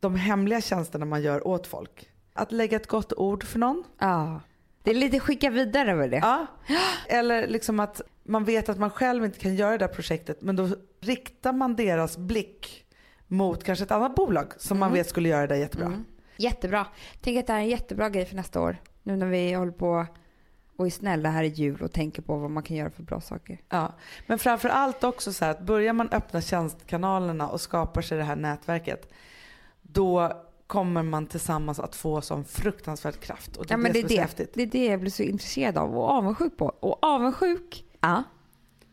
[0.00, 2.10] De hemliga tjänsterna man gör åt folk.
[2.32, 3.84] Att lägga ett gott ord för någon.
[3.98, 4.40] Ja.
[4.86, 6.16] Det är lite skicka vidare över det.
[6.16, 6.46] Ja.
[7.08, 10.56] Eller liksom att man vet att man själv inte kan göra det där projektet men
[10.56, 10.68] då
[11.00, 12.86] riktar man deras blick
[13.26, 15.86] mot kanske ett annat bolag som man vet skulle göra det jättebra.
[15.86, 16.04] Mm.
[16.36, 16.86] Jättebra.
[17.20, 18.76] Tänk att det här är en jättebra grej för nästa år.
[19.02, 20.06] Nu när vi håller på
[20.76, 23.20] och är snälla här i jul och tänker på vad man kan göra för bra
[23.20, 23.58] saker.
[23.68, 23.94] Ja,
[24.26, 28.24] men framför allt också så här att börjar man öppna tjänstkanalerna och skapar sig det
[28.24, 29.12] här nätverket,
[29.82, 33.56] då kommer man tillsammans att få sån fruktansvärd kraft.
[33.56, 34.50] Och det Ja, men det, är det, häftigt.
[34.54, 36.66] det är det jag blir så intresserad av och avundsjuk på.
[36.66, 38.22] Och avundsjuk ja,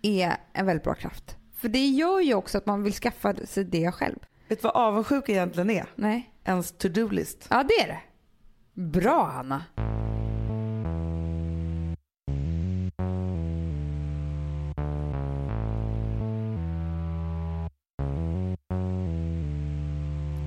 [0.01, 1.37] är en väldigt bra kraft.
[1.55, 4.19] För det gör ju också att man vill skaffa sig det själv.
[4.47, 5.85] Vet du vad avundsjuk egentligen är?
[5.95, 6.33] Nej.
[6.45, 7.47] Ens to-do-list.
[7.49, 7.99] Ja, det är det.
[8.81, 9.63] Bra, Hanna.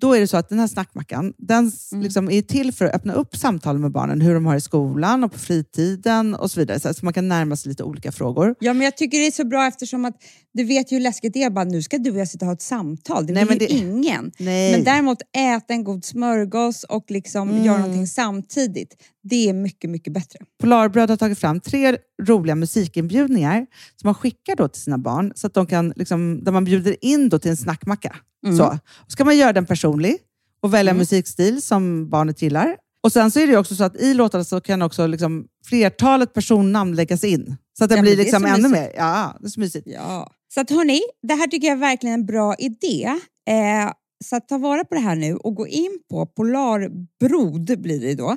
[0.00, 2.94] då är det så att den här snackmackan, den s- liksom är till för att
[2.94, 6.60] öppna upp samtal med barnen, hur de har i skolan och på fritiden och så
[6.60, 6.80] vidare.
[6.80, 8.54] Så, så man kan närma sig lite olika frågor.
[8.60, 10.14] Ja, men jag tycker det är så bra eftersom att
[10.52, 11.50] du vet ju hur läskigt det är.
[11.50, 13.26] Bara, nu ska du och jag sitta och ha ett samtal.
[13.26, 14.32] Det Nej, vill ju det- ingen.
[14.38, 14.72] Nej.
[14.72, 18.96] Men däremot äta en god smörgås och liksom göra någonting samtidigt.
[19.22, 20.38] Det är mycket, mycket bättre.
[20.60, 25.46] Polarbröd har tagit fram tre roliga musikinbjudningar som man skickar då till sina barn, så
[25.46, 28.16] att de kan, liksom, där man bjuder in då till en snackmacka.
[28.58, 28.78] Så.
[29.04, 30.16] Och ska man göra den personlig
[30.62, 32.76] och välja musikstil som barnet gillar.
[33.02, 36.34] Och Sen så är det också så att i låtarna så kan också liksom flertalet
[36.34, 37.56] personnamn läggas in.
[37.78, 38.72] Så att det Ja, blir liksom så ännu mysigt.
[38.72, 38.92] mer.
[38.96, 39.86] Ja, det är så mysigt.
[39.90, 40.30] Ja.
[40.54, 43.04] Så att hörni, det här tycker jag är verkligen en bra idé.
[43.48, 43.92] Eh,
[44.24, 48.14] så att ta vara på det här nu och gå in på polarbrod blir det
[48.14, 48.36] då,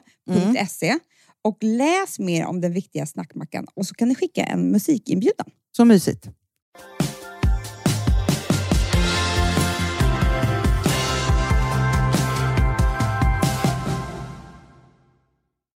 [0.69, 0.99] .se
[1.41, 5.45] och läs mer om den viktiga snackmackan och så kan ni skicka en musikinbjudan.
[5.71, 6.27] Så mysigt.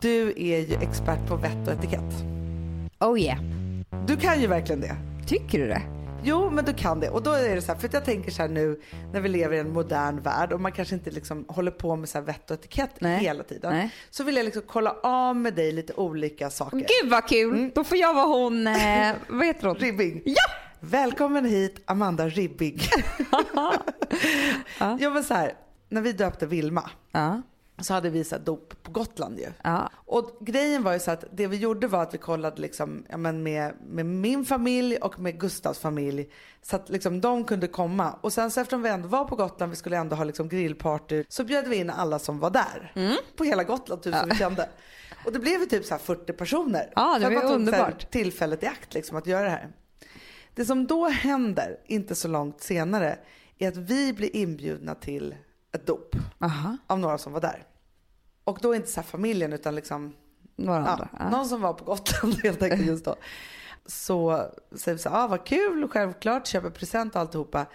[0.01, 2.13] Du är ju expert på vett och etikett.
[2.99, 3.39] Oh yeah.
[4.07, 4.95] Du kan ju verkligen det.
[5.27, 6.02] Tycker du det?
[6.25, 7.09] Jo, men du kan det.
[7.09, 8.79] Och då är det så här, för att jag tänker så här nu
[9.13, 12.09] när vi lever i en modern värld och man kanske inte liksom håller på med
[12.09, 13.19] så här vett och etikett Nej.
[13.19, 13.73] hela tiden.
[13.73, 13.89] Nej.
[14.09, 16.77] Så vill jag liksom kolla av med dig lite olika saker.
[16.77, 17.71] Gud vad kul!
[17.75, 19.75] Då får jag vara hon, eh, vad heter hon?
[19.75, 20.21] Ribbing.
[20.25, 20.43] Ja!
[20.79, 22.79] Välkommen hit Amanda Ribbing.
[24.79, 25.09] ja.
[25.09, 25.53] men så här,
[25.89, 27.41] när vi döpte Vilma Ja.
[27.81, 29.47] Så hade vi så dop på Gotland ju.
[29.63, 29.89] Ja.
[29.95, 33.17] Och grejen var ju så att det vi gjorde var att vi kollade liksom, ja,
[33.17, 36.29] men med, med min familj och med Gustavs familj.
[36.61, 38.13] Så att liksom de kunde komma.
[38.21, 41.23] Och sen så eftersom vi ändå var på Gotland, vi skulle ändå ha liksom grillparty.
[41.29, 42.91] Så bjöd vi in alla som var där.
[42.95, 43.17] Mm.
[43.35, 44.69] På hela Gotland typ som vi kände.
[45.25, 46.91] Och det blev ju typ så här 40 personer.
[46.95, 48.11] Ja, det var underbart.
[48.11, 49.69] tillfället i akt liksom att göra det här.
[50.55, 53.17] Det som då händer, inte så långt senare,
[53.57, 55.35] är att vi blir inbjudna till
[55.73, 56.77] ett dop Aha.
[56.87, 57.65] av några som var där.
[58.43, 60.13] Och då inte så familjen utan liksom
[60.55, 61.07] ja.
[61.19, 61.29] Ja.
[61.29, 63.15] någon som var på Gotland helt enkelt just då.
[63.85, 67.65] Så säger vi så här, ah, vad kul, självklart, köper present och alltihopa.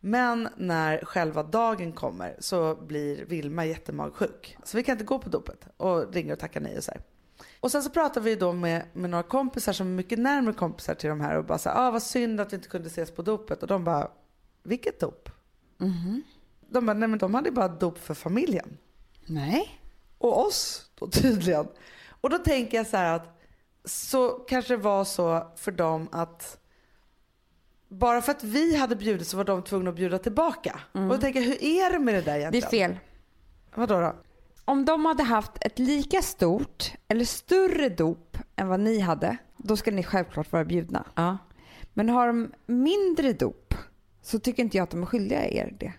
[0.00, 4.56] Men när själva dagen kommer så blir Vilma jättemagsjuk.
[4.64, 7.02] Så vi kan inte gå på dopet och ringer och tackar nej och så här.
[7.60, 10.94] Och sen så pratar vi då med, med några kompisar som är mycket närmare kompisar
[10.94, 13.10] till de här och bara så här, ah, vad synd att vi inte kunde ses
[13.10, 13.62] på dopet.
[13.62, 14.10] Och de bara,
[14.62, 15.28] vilket dop?
[16.70, 18.78] De bara, nej men de hade bara dop för familjen
[19.26, 19.80] Nej.
[20.18, 21.66] och oss då tydligen.
[22.20, 23.40] Och då tänker jag så här att
[23.84, 26.58] så kanske det var så för dem att
[27.88, 30.80] bara för att vi hade bjudit så var de tvungna att bjuda tillbaka.
[30.92, 32.90] Och då tänker jag, hur är det med det där Det egentligen?
[32.90, 32.98] är fel.
[33.74, 34.14] Vadå då?
[34.64, 39.76] om de hade haft ett lika stort eller större dop än vad ni hade, då
[39.76, 41.06] ska ni självklart vara bjudna.
[41.14, 41.38] Ja.
[41.94, 43.74] Men har de mindre dop
[44.22, 45.92] så tycker inte jag att de är skyldiga er det.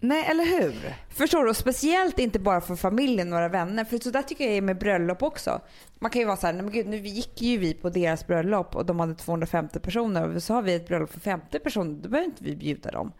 [0.00, 0.94] Nej, eller hur?
[1.08, 1.50] Förstår du?
[1.50, 3.84] Och Speciellt inte bara för familjen, några vänner.
[3.84, 5.60] För så där tycker jag är med bröllop också.
[5.98, 8.26] Man kan ju vara så här, nej men gud, nu gick ju vi på deras
[8.26, 12.02] bröllop och de hade 250 personer och så har vi ett bröllop för 50 personer,
[12.02, 13.12] då behöver inte vi bjuda dem.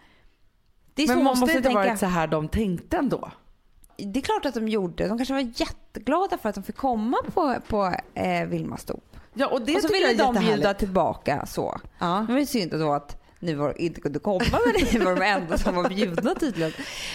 [0.95, 1.79] Det är så Men man måste inte tänka.
[1.79, 3.31] varit så här de tänkte ändå?
[3.97, 5.09] Det är klart att de gjorde.
[5.09, 9.17] De kanske var jätteglada för att de fick komma på, på eh, Vilmas dop.
[9.35, 11.81] Ja, och det och så ville de bjuda tillbaka så.
[11.99, 12.25] Ja.
[12.27, 15.23] Det var ju synd då att ni var, inte kunde komma men ni var de
[15.23, 16.73] enda som var bjudna tydligen.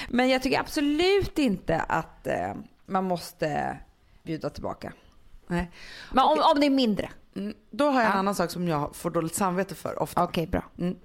[0.10, 2.54] Men jag tycker absolut inte att eh,
[2.86, 3.78] man måste
[4.24, 4.94] bjuda tillbaka.
[5.48, 5.72] Nej.
[6.14, 7.10] Men om, om det är mindre.
[7.36, 8.18] Mm, då har jag en Ja.
[8.20, 10.24] annan sak som jag får dåligt samvete för ofta.
[10.24, 10.64] Okej, bra.
[10.80, 10.96] Mm.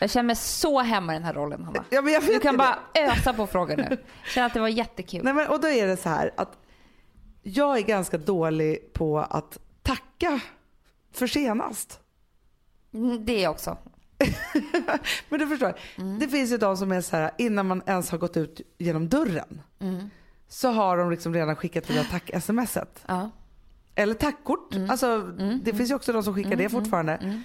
[0.00, 1.84] Jag känner mig så hemma i den här rollen Hanna.
[1.90, 2.58] Ja, men jag vet Du kan det.
[2.58, 4.04] bara ösa på frågor nu.
[4.34, 5.20] Känner att det var jättekul.
[5.24, 6.58] Nej, men, och då är det så här att
[7.42, 10.40] jag är ganska dålig på att tacka
[11.12, 12.00] för senast.
[12.94, 13.76] Mm, Det är jag också.
[15.28, 16.18] Men du förstår, Mm.
[16.18, 19.08] det finns ju de som är så här innan man ens har gått ut genom
[19.08, 20.10] dörren Mm.
[20.48, 23.04] så har de liksom redan skickat det där tack-smset.
[23.06, 23.30] Ja.
[23.94, 24.74] Eller tackkort.
[24.74, 24.90] Mm.
[24.90, 25.18] Alltså,
[25.62, 27.42] det finns ju också de som skickar det fortfarande.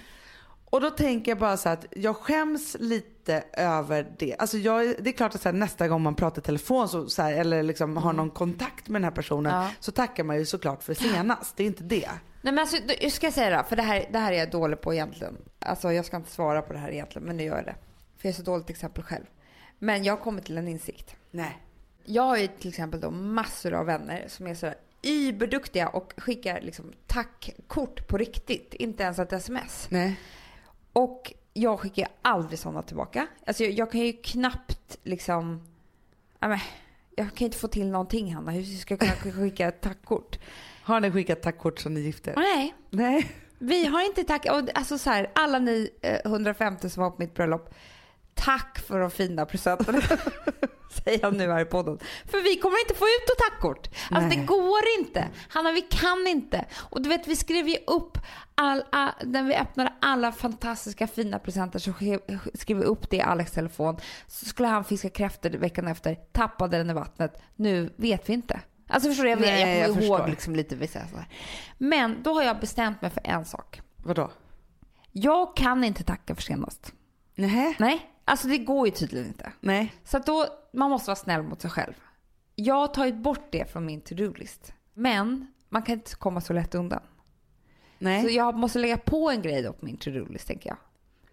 [0.66, 0.70] Mm.
[0.70, 4.36] Och då tänker jag bara så att jag skäms lite över det.
[4.38, 7.08] Alltså jag, det är klart att så här, nästa gång man pratar i telefon så,
[7.08, 9.64] så här, eller liksom har någon kontakt med den här personen Mm.
[9.64, 9.70] Ja.
[9.80, 11.56] så tackar man ju såklart för senast.
[11.56, 12.08] Det är inte det.
[12.42, 14.50] Nej men alltså, jag ska jag säga det, för det här, det här är jag
[14.50, 15.36] dålig på egentligen.
[15.58, 17.76] Alltså jag ska inte svara på det här egentligen, men nu gör jag det.
[18.18, 19.24] För jag är så dåligt exempel själv.
[19.78, 21.16] Men jag kommit till en insikt.
[21.30, 21.62] Nej.
[22.04, 26.60] Jag har ju till exempel då massor av vänner som är så überduktiga och skickar
[26.60, 29.86] liksom tackkort på riktigt, inte ens ett sms.
[29.90, 30.20] Nej.
[30.96, 33.26] Och jag skickar aldrig sådana tillbaka.
[33.46, 35.62] Alltså jag, jag kan ju knappt liksom...
[36.40, 36.58] Men,
[37.16, 38.50] jag kan inte få till någonting Hanna.
[38.50, 40.38] Hur ska jag kunna skicka ett tackkort?
[40.82, 42.34] Har ni skickat tackkort som ni gifte er?
[42.36, 43.30] Nej, Nej.
[43.58, 44.46] vi har inte tack...
[44.46, 47.74] Alltså så här, alla ni eh, 150 som var på mitt bröllop.
[48.36, 50.00] Tack för de fina presenterna.
[51.04, 51.98] Säger jag nu här i podden.
[52.24, 53.88] För vi kommer inte få ut ett tackkort.
[54.10, 54.36] Alltså Nej.
[54.38, 55.28] det går inte.
[55.48, 56.64] Hanna vi kan inte.
[56.90, 58.18] Och du vet vi skrev ju upp
[58.54, 62.20] all, all, när vi öppnade alla fantastiska fina presenter så skrev,
[62.78, 63.96] vi upp det i Alex telefon.
[64.26, 66.14] Så skulle han fiska kräftor veckan efter.
[66.14, 67.42] Tappade den i vattnet.
[67.56, 68.60] Nu vet vi inte.
[68.88, 69.30] Alltså förstår du?
[69.30, 70.30] Jag, vet, Nej, jag jag kommer ihåg förstår.
[70.30, 71.28] liksom lite vissa så här.
[71.78, 73.80] Men då har jag bestämt mig för en sak.
[73.96, 74.30] Vadå?
[75.12, 76.92] Jag kan inte tacka för senast.
[77.34, 77.76] Nej.
[77.78, 79.52] Nej, alltså det går ju tydligen inte.
[79.60, 79.94] Nej.
[80.04, 81.94] Så att då, man måste vara snäll mot sig själv.
[82.54, 84.72] Jag har tagit bort det från min to-do-list.
[84.94, 87.02] Men man kan inte komma så lätt undan.
[87.98, 88.22] Nej.
[88.22, 90.78] Så jag måste lägga på en grej då på min to-do-list tänker jag.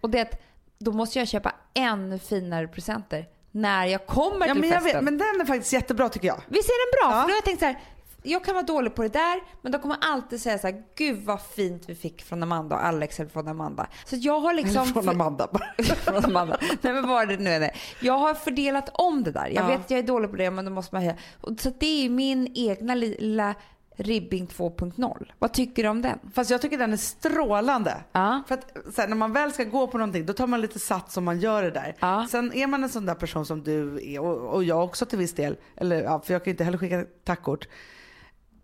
[0.01, 0.41] Och det är att
[0.79, 4.93] då måste jag köpa ännu finare presenter när jag kommer ja, till men, festen.
[4.93, 6.41] vet, men den är faktiskt jättebra tycker jag.
[6.47, 7.17] Visst är den bra?
[7.17, 7.21] Ja.
[7.21, 7.79] För då har jag tänkt så här,
[8.23, 11.23] jag kan vara dålig på det där, men de kommer alltid säga så här, gud
[11.25, 13.87] vad fint vi fick från Amanda och Alex eller från Amanda.
[14.05, 14.85] Så jag har liksom...
[14.85, 15.83] Från Amanda bara.
[15.95, 16.57] från Amanda.
[16.81, 17.71] Nej men vad det nu är.
[18.01, 19.47] Jag har fördelat om det där.
[19.47, 19.67] Jag Ja.
[19.67, 21.15] vet att jag är dålig på det men då måste man höja.
[21.59, 23.55] Så det är min egna lilla
[23.95, 25.31] ribbing 2.0.
[25.39, 26.19] Vad tycker du om den?
[26.33, 27.95] Fast jag tycker den är strålande.
[28.11, 28.43] Ja.
[28.47, 31.17] För att här, när man väl ska gå på någonting då tar man lite sats
[31.17, 31.95] om man gör det där.
[31.99, 32.27] Ja.
[32.29, 35.17] Sen är man en sån där person som du är och, och jag också till
[35.19, 37.67] viss del, eller ja, för jag kan ju inte heller skicka tackkort.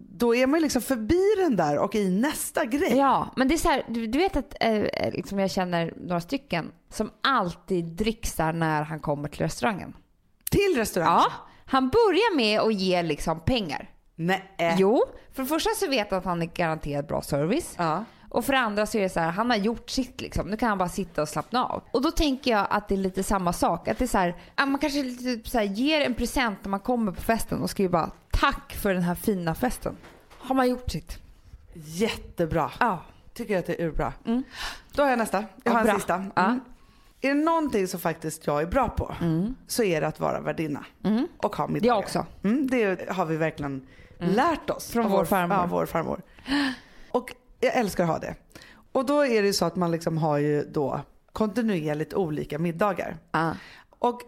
[0.01, 2.97] Då är man liksom förbi den där och i nästa grej.
[2.97, 6.21] Ja, men det är så här, du, du vet att eh, liksom jag känner några
[6.21, 9.93] stycken som alltid dricksar när han kommer till restaurangen.
[10.51, 11.15] Till restaurangen.
[11.17, 11.31] Ja,
[11.65, 13.89] han börjar med att ge liksom pengar.
[14.15, 14.75] Nej.
[14.77, 17.73] Jo, för det första så vet han att han är garanterat bra service.
[17.77, 18.05] Ja.
[18.29, 20.47] Och för det andra så är det så här, han har gjort sitt liksom.
[20.47, 21.83] Nu kan han bara sitta och slappna av.
[21.91, 23.87] Och då tänker jag att det är lite samma sak.
[23.87, 26.69] Att det är så här, ja, man kanske lite så här, ger en present när
[26.69, 29.97] man kommer på festen och skriver bara tack för den här fina festen.
[30.39, 31.17] Har man gjort sitt?
[31.73, 32.71] Jättebra.
[32.79, 32.99] Ja.
[33.33, 34.13] Tycker jag att det är urbra.
[34.25, 34.43] Mm.
[34.91, 35.37] Då har jag nästa.
[35.37, 35.95] Jag Ja, har en bra.
[35.95, 36.15] sista.
[36.15, 36.31] Mm.
[36.35, 36.59] Ja.
[37.21, 39.15] Är det någonting som faktiskt jag är bra på
[39.67, 40.85] så är det att vara värdinna.
[41.37, 41.93] Och ha middagar.
[41.95, 42.25] Jag också.
[42.43, 43.87] Mm, det har vi verkligen
[44.19, 44.91] lärt oss.
[44.91, 45.57] Från av vår farmor.
[45.57, 46.21] Ja, vår farmor.
[47.59, 48.35] Jag älskar att ha det.
[48.91, 51.01] Och då är det ju så att man liksom har ju då
[51.33, 53.17] kontinuerligt olika middagar.
[53.31, 53.55] Ja.
[53.99, 54.21] Och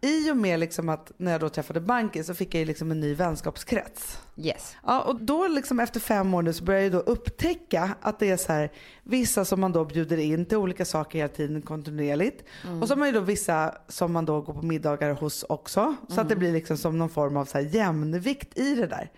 [0.00, 2.90] i och med liksom att när jag då träffade banken så fick jag ju liksom
[2.90, 4.18] en ny vänskapskrets.
[4.36, 4.76] Yes.
[4.86, 8.30] Ja, och då liksom efter fem år nu så börjar jag då upptäcka att det
[8.30, 8.72] är så här
[9.02, 12.44] vissa som man då bjuder in till olika saker hela tiden kontinuerligt.
[12.80, 15.96] Och så har man ju då vissa som man då går på middagar hos också.
[16.08, 19.10] Så att det blir liksom som någon form av så här jämnvikt i det där.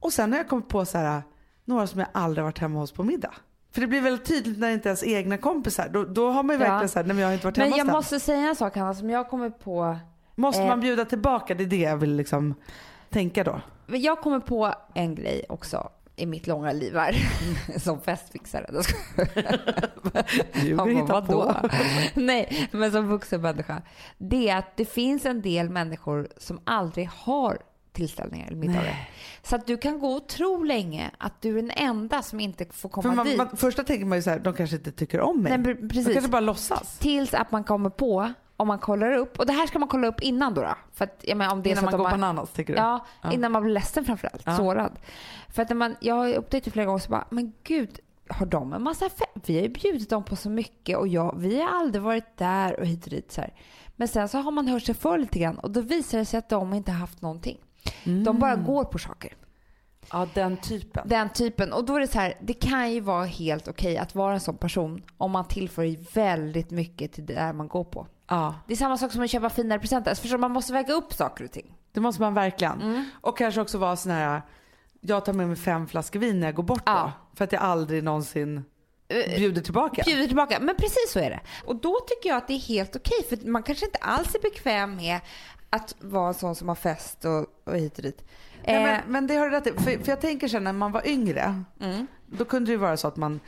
[0.00, 1.22] Och sen har jag kommit på så här
[1.64, 3.34] några som jag aldrig varit hemma hos på middag.
[3.72, 5.88] För det blir väldigt tydligt när det inte ens är egna kompisar.
[5.88, 7.64] Då, då har man ju verkligen så här, nej men jag har inte varit hemma
[7.64, 7.92] Men hos jag dem.
[7.96, 9.96] måste säga en sak Hanna som jag kommer på.
[10.34, 11.54] Måste eh, man bjuda tillbaka?
[11.54, 12.54] Det är det jag vill liksom
[13.10, 13.60] tänka då?
[13.86, 17.16] Men jag kommer på en grej också i mitt långa liv här
[17.78, 18.82] som festfixare.
[20.52, 21.56] Ja, men hitta på.
[22.14, 23.82] Nej, men som vuxen människa.
[24.18, 27.58] Det är att det finns en del människor som aldrig har
[27.94, 29.08] tillställningar eller middagar.
[29.42, 32.64] Så att du kan gå och tro länge att du är den enda som inte
[32.70, 33.36] får komma För man, dit.
[33.38, 35.58] man, första tänker man ju så här, de kanske inte tycker om mig.
[35.58, 36.12] Nej, pre- de precis.
[36.12, 36.98] kanske bara låtsas.
[36.98, 40.06] Tills att man kommer på, om man kollar upp, och det här ska man kolla
[40.06, 40.62] upp innan då.
[40.62, 42.78] då för att, jag menar, om det Innan man går har- bananas, tycker du?
[42.78, 43.32] Ja, Ja.
[43.32, 44.42] innan man blir ledsen framförallt.
[44.46, 44.56] Ja.
[44.56, 44.92] Sårad.
[45.48, 48.46] För att när man, jag har upptäckt det flera gånger så bara, men gud, har
[48.46, 51.60] de en massa fe- Vi har ju bjudit dem på så mycket och jag, vi
[51.60, 53.52] har aldrig varit där och hit och dit så här.
[53.96, 56.38] Men sen så har man hört sig för lite grann och då visar det sig
[56.38, 57.58] att de inte har haft någonting.
[58.04, 59.36] De bara går på saker.
[60.12, 61.08] Ja, den typen.
[61.08, 61.72] Den typen.
[61.72, 64.40] Och då är det så här, det kan ju vara helt okej att vara en
[64.40, 68.06] sån person om man tillför väldigt mycket till det där man går på.
[68.28, 70.10] Ja, Det är samma sak som att köpa finare presenter.
[70.10, 71.74] Alltså förstår, man måste väga upp saker och ting.
[71.92, 72.82] det måste man verkligen.
[72.82, 73.04] Mm.
[73.20, 74.42] Och kanske också vara sån här,
[75.00, 77.12] jag tar med mig fem flaskor vin när jag går bort Ja.
[77.30, 77.36] då.
[77.36, 78.64] För att jag aldrig någonsin
[79.36, 80.02] bjuder tillbaka.
[80.06, 80.58] bjuder tillbaka.
[80.60, 81.40] Men precis så är det.
[81.64, 83.24] Och då tycker jag att det är helt okej.
[83.28, 85.20] För man kanske inte alls är bekväm med
[85.70, 88.24] att vara en sån som har fest och, och hit och dit.
[88.66, 89.72] Nej, Eh, men, men det har du rätt i.
[89.72, 92.06] För, för jag tänker sen när man var yngre, mm.
[92.26, 93.40] då kunde det vara så att man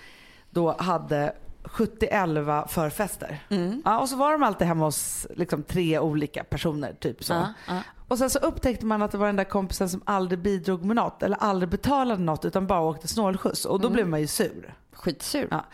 [0.51, 3.39] då hade 70-11 förfester.
[3.49, 3.83] Mm.
[3.85, 6.95] Ja, och så var de alltid hemma hos liksom, tre olika personer.
[7.01, 7.33] typ så.
[7.33, 7.83] Ja, ja.
[8.09, 10.97] Och sen så upptäckte man att det var den där kompisen som aldrig bidrog med
[10.97, 14.75] något eller aldrig betalade något utan bara åkte snålskjuts och då blev man ju sur.
[14.93, 15.49] Skitsur.
[15.51, 15.65] Ja.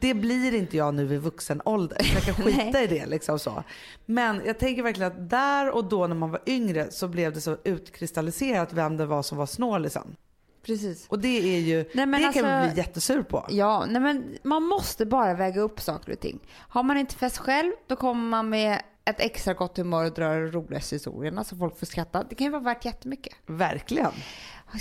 [0.00, 1.98] Det blir inte jag nu i vuxen ålder.
[2.14, 3.64] Jag kan skita i det liksom så.
[4.06, 7.40] Men jag tänker verkligen att där och då när man var yngre så blev det
[7.40, 10.16] så utkristalliserat vem det var som var snålisen.
[10.62, 11.06] Precis.
[11.08, 13.46] Och det är ju, Nej, men det kan man alltså- bli jättesur på.
[13.50, 16.38] Ja, nej men man måste bara väga upp saker och ting.
[16.56, 20.40] Har man inte fest själv, då kommer man med ett extra gott humör och drar
[20.40, 22.24] de roligaste historierna så folk får skratta.
[22.24, 23.34] Det kan ju vara värt jättemycket.
[23.46, 24.12] Verkligen.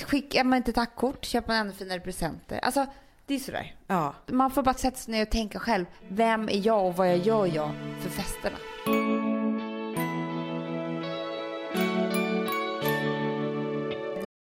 [0.07, 2.59] Skickar man inte tackkort, köper man ännu finare presenter.
[2.59, 2.85] Alltså,
[3.29, 3.75] det är sådär.
[3.87, 4.15] Ja.
[4.31, 5.85] Man får bara sätta sig ner och tänka själv.
[6.07, 8.57] Vem är jag och vad jag gör jag för festerna?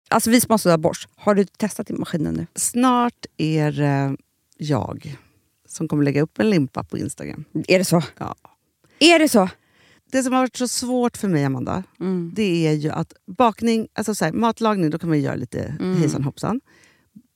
[0.08, 1.08] Alltså vi sponsrar av Bosch.
[1.16, 2.46] Har du testat i maskinen nu?
[2.54, 4.16] Snart är det
[4.56, 5.16] jag
[5.68, 7.44] som kommer lägga upp en limpa på Instagram.
[7.68, 8.02] Är det så?
[8.18, 8.34] Ja.
[8.98, 9.48] Är det så?
[10.12, 11.82] Det som har varit så svårt för mig, Amanda,
[12.32, 15.76] det är ju att bakning, alltså så här, matlagning, då kan man ju göra lite
[15.98, 16.60] hejsan hoppsan.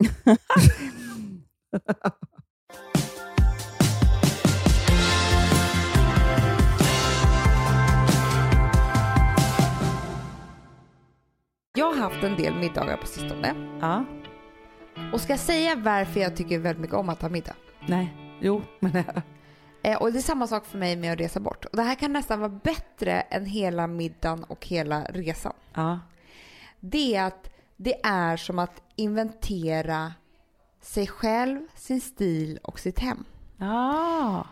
[11.74, 13.54] Jag har haft en del middagar på sistone.
[13.80, 14.04] Ja.
[15.12, 17.54] Och ska jag säga varför jag tycker väldigt mycket om att ha middag?
[17.86, 18.14] Nej.
[18.40, 19.04] Jo, men
[19.82, 21.64] Eh, och det är samma sak för mig med att resa bort.
[21.64, 25.52] Och det här kan nästan vara bättre än hela middagen och hela resan.
[25.74, 26.00] ja.
[26.80, 27.50] Det är att
[27.82, 30.12] det är som att inventera
[30.82, 33.24] sig själv, sin stil och sitt hem.
[33.58, 34.46] ja.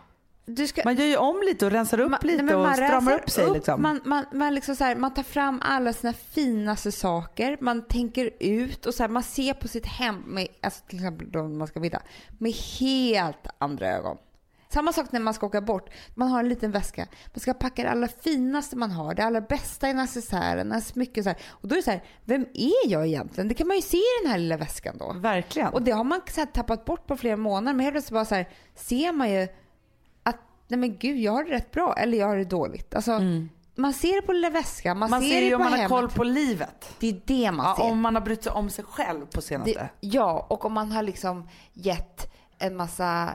[0.45, 3.13] Du ska, Man gör ju om lite och rensar upp Man- lite nej, och stramar
[3.13, 3.51] upp sig.
[3.53, 3.81] liksom.
[3.81, 8.29] Man, man, man, liksom så här, man tar fram alla sina finaste saker, man tänker
[8.39, 11.67] ut och så här, man ser på sitt hem, med, alltså till exempel då man
[11.67, 12.01] ska middag,
[12.37, 14.17] med helt andra ögon.
[14.71, 15.89] Samma sak när man ska åka bort.
[16.15, 17.07] Man har en liten väska.
[17.33, 21.29] Man ska packa det allra finaste man har, det allra bästa i necessären, smycken så
[21.29, 21.37] här.
[21.49, 23.47] Och då är det så här, vem är jag egentligen?
[23.47, 25.13] Det kan man ju se i den här lilla väskan då.
[25.13, 25.73] Verkligen.
[25.73, 27.75] Och det har man så här, tappat bort på flera månader.
[27.75, 29.47] Men helt plötsligt bara så här, ser man ju
[30.23, 32.95] att nej men gud, jag har det rätt bra eller jag har det dåligt.
[32.95, 33.21] Alltså,
[33.75, 35.71] Man ser det på lilla väskan, man, man ser, ser det ju på om man
[35.71, 35.89] har hemmet.
[35.91, 36.95] koll på livet.
[36.99, 37.83] Det är det man Ja, ser.
[37.91, 39.73] om man har brytt sig om sig själv på senaste.
[40.01, 43.29] Det, ja, och om man har liksom gett en massa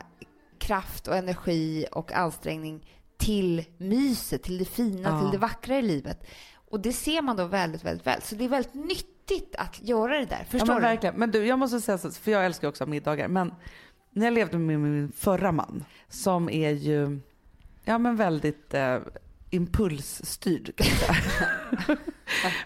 [0.67, 2.87] kraft och energi och ansträngning
[3.17, 5.21] till myset, till det fina, Ja.
[5.21, 6.27] till det vackra i livet.
[6.71, 8.23] Och det ser man då väldigt, väldigt väl.
[8.23, 10.39] Så det är väldigt nyttigt att göra det där.
[10.39, 10.83] Ja, Förstår men du?
[10.83, 11.15] verkligen.
[11.15, 13.29] Men du, jag måste säga så, för jag älskar också middagar.
[13.29, 13.55] Men
[14.11, 17.21] när jag levde med min förra man, som är ju
[17.85, 18.97] ja, men väldigt eh,
[19.55, 20.71] impulsstyrd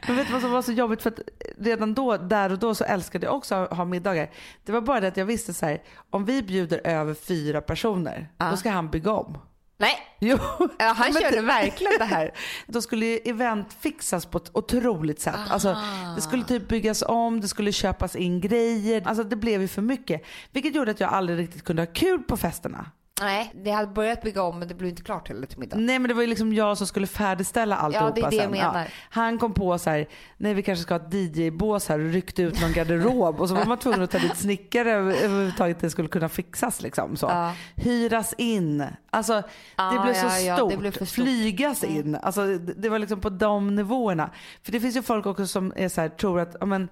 [0.06, 1.02] men vet du vad som var så jobbigt?
[1.02, 1.20] För att
[1.58, 4.30] redan då, där och då så älskade jag också att ha middagar.
[4.64, 8.28] Det var bara det att jag visste så här, om vi bjuder över fyra personer,
[8.38, 8.50] Ja.
[8.50, 9.38] då ska han bygga om.
[9.80, 10.38] Nej, Jo.
[10.78, 12.30] ja, han körde verkligen det här.
[12.66, 15.34] Då skulle event fixas på ett otroligt sätt.
[15.50, 15.76] Alltså,
[16.16, 19.02] det skulle typ byggas om, det skulle köpas in grejer.
[19.06, 20.22] Alltså det blev ju för mycket.
[20.52, 22.90] Vilket gjorde att jag aldrig riktigt kunde ha kul på festerna.
[23.20, 25.76] Nej, det hade börjat bygga om men det blev inte klart heller till middag.
[25.76, 28.42] Nej men det var ju liksom jag som skulle färdigställa alltihopa det är det jag
[28.44, 28.50] sen.
[28.50, 28.88] menar.
[29.10, 32.42] Han kom på så här, nej vi kanske ska ha ett DJ-bås här och ryckte
[32.42, 35.90] ut någon garderob och så var man tvungen att ta dit snickare över- överhuvudtaget det
[35.90, 37.16] skulle kunna fixas liksom.
[37.16, 37.26] Så.
[37.26, 37.52] Ja.
[37.76, 38.84] Hyras in.
[39.10, 39.42] Alltså det
[39.76, 40.70] Ja, blev så ja, ja, stort.
[40.70, 41.24] det blev för stort.
[41.24, 42.14] Flygas in.
[42.22, 44.30] Alltså det, det var liksom på de nivåerna.
[44.62, 46.88] För det finns ju folk också som är så här, tror att, ja, men,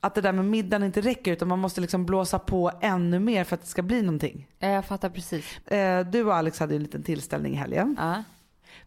[0.00, 3.44] att det där med middagen inte räcker utan man måste liksom blåsa på ännu mer
[3.44, 4.48] för att det ska bli någonting.
[4.58, 5.58] Ja, Jag fattar precis.
[5.66, 7.96] Eh, du och Alex hade ju en liten tillställning i helgen.
[7.98, 8.22] Ja.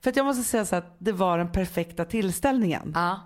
[0.02, 2.92] För att jag måste säga så att det var den perfekta tillställningen.
[2.96, 3.20] Ja.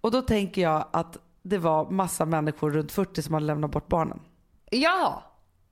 [0.00, 3.88] Och då tänker jag att det var massa människor runt 40 som hade lämnat bort
[3.88, 4.20] barnen.
[4.70, 5.22] ja,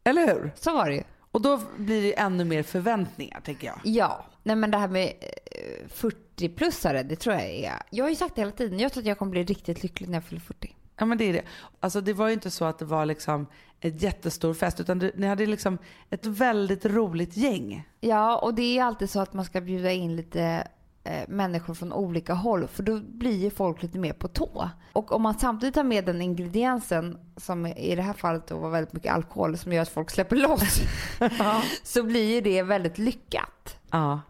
[0.05, 0.53] Eller hur?
[0.57, 1.03] så var det ju.
[1.31, 3.77] Och då blir det ännu mer förväntningar tänker jag.
[3.85, 4.25] Ja.
[4.43, 7.73] Nej men det här med eh, 40-plussare, det tror jag är...
[7.91, 10.09] Jag har ju sagt det hela tiden, jag tror att jag kommer bli riktigt lycklig
[10.09, 10.77] när jag fyller 40.
[10.97, 11.43] Ja men det är det.
[11.81, 13.47] Alltså det var ju inte så att det var liksom
[13.81, 15.79] ett jättestor fest utan det, ni hade liksom
[16.11, 17.89] ett väldigt roligt gäng.
[18.01, 20.69] Ja, och det är alltid så att man ska bjuda in lite
[21.05, 24.71] eh, människor från olika håll för då blir ju folk lite mer på tå.
[24.93, 28.71] Och om man samtidigt har med den ingrediensen som i det här fallet då var
[28.71, 30.81] väldigt mycket alkohol som gör att folk släpper loss
[31.83, 33.77] så blir ju det väldigt lyckat.
[33.91, 34.21] Ja.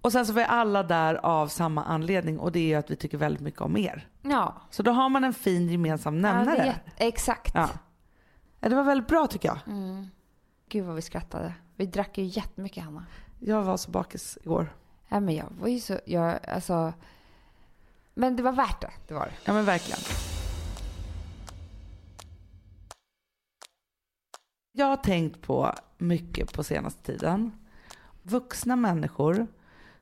[0.00, 2.96] Och sen så var alla där av samma anledning och det är ju att vi
[2.96, 4.08] tycker väldigt mycket om er.
[4.22, 6.56] Ja, Så då har man en fin gemensam ja det nämnare.
[6.58, 7.54] är jätte- exakt.
[7.54, 7.68] Ja.
[8.60, 9.58] Ja, det var väldigt bra tycker jag.
[9.66, 10.06] Mm.
[10.68, 11.54] Gud vad vi skrattade.
[11.76, 13.06] Vi drack ju jättemycket Hanna.
[13.40, 14.72] Jag var så bakis igår.
[15.08, 16.92] Nej men jag var ju så, jag alltså.
[18.14, 19.32] Men det var värt det, det var det.
[19.44, 20.00] Ja men verkligen.
[24.72, 27.52] Jag har tänkt på mycket på senaste tiden.
[28.22, 29.46] Vuxna människor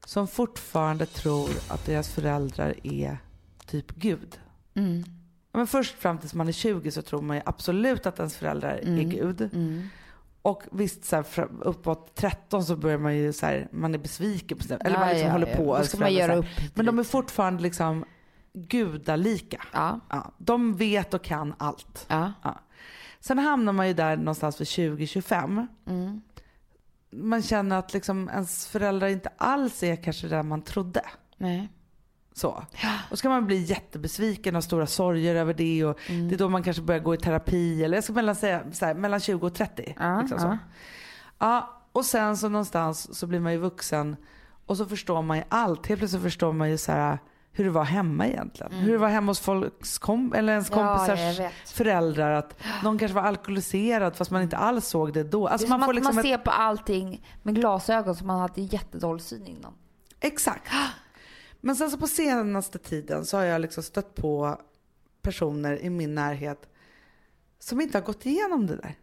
[0.07, 3.19] som fortfarande tror att deras föräldrar är
[3.67, 4.41] typ Gud.
[4.75, 5.05] Mm.
[5.53, 8.71] men först fram tills man är 20 så tror man ju absolut att ens föräldrar
[8.71, 9.41] är Gud.
[9.41, 9.89] Mm.
[10.43, 11.25] Och visst, så här,
[11.61, 15.09] uppåt 13 så börjar man ju så här, man är besviken på sina, eller man
[15.09, 15.57] liksom ja, håller ja.
[15.57, 15.85] på.
[15.85, 17.11] Ska man göra upp Men de är lite.
[17.11, 18.05] fortfarande liksom
[18.53, 19.63] gudalika.
[19.73, 20.01] Ja.
[20.09, 22.07] Ja, de vet och kan allt.
[22.09, 22.33] Ja.
[23.21, 25.67] Sen hamnar man ju där någonstans vid 20-25.
[25.87, 26.23] Mm.
[27.11, 31.03] Man känner att liksom ens föräldrar inte alls är kanske där man trodde.
[31.37, 31.69] Nej.
[32.35, 32.65] Så.
[33.11, 35.85] Och ska man bli jättebesviken och ha stora sorger över det.
[35.85, 36.29] Och Mm.
[36.29, 37.85] Det är då man kanske börjar gå i terapi.
[37.85, 39.95] Eller jag ska mellan, säga, så här, mellan 20 och 30.
[39.99, 40.47] Ja, liksom så.
[40.47, 40.59] ja.
[41.39, 44.17] Ja, och sen så någonstans så blir man ju vuxen.
[44.67, 45.87] Och så förstår man ju allt.
[45.87, 47.19] Helt plötsligt förstår man ju så här,
[47.57, 48.73] hur det var hemma egentligen.
[48.73, 50.85] Hur det var hemma hos folks kom, eller ens Mm.
[50.85, 51.53] Ja, kompisars vet.
[51.69, 52.31] föräldrar.
[52.31, 55.47] Att någon kanske var alkoholiserad fast man inte alls såg det då.
[55.47, 58.41] Det Alltså som man att liksom man ett, ser på allting med glasögon som man
[58.41, 59.75] hade jättedålig syn innan.
[60.21, 60.71] Exakt.
[61.61, 64.61] Men sen så på senaste tiden så har jag liksom stött på
[65.23, 66.69] personer i min närhet
[67.59, 68.95] som inte har gått igenom det där.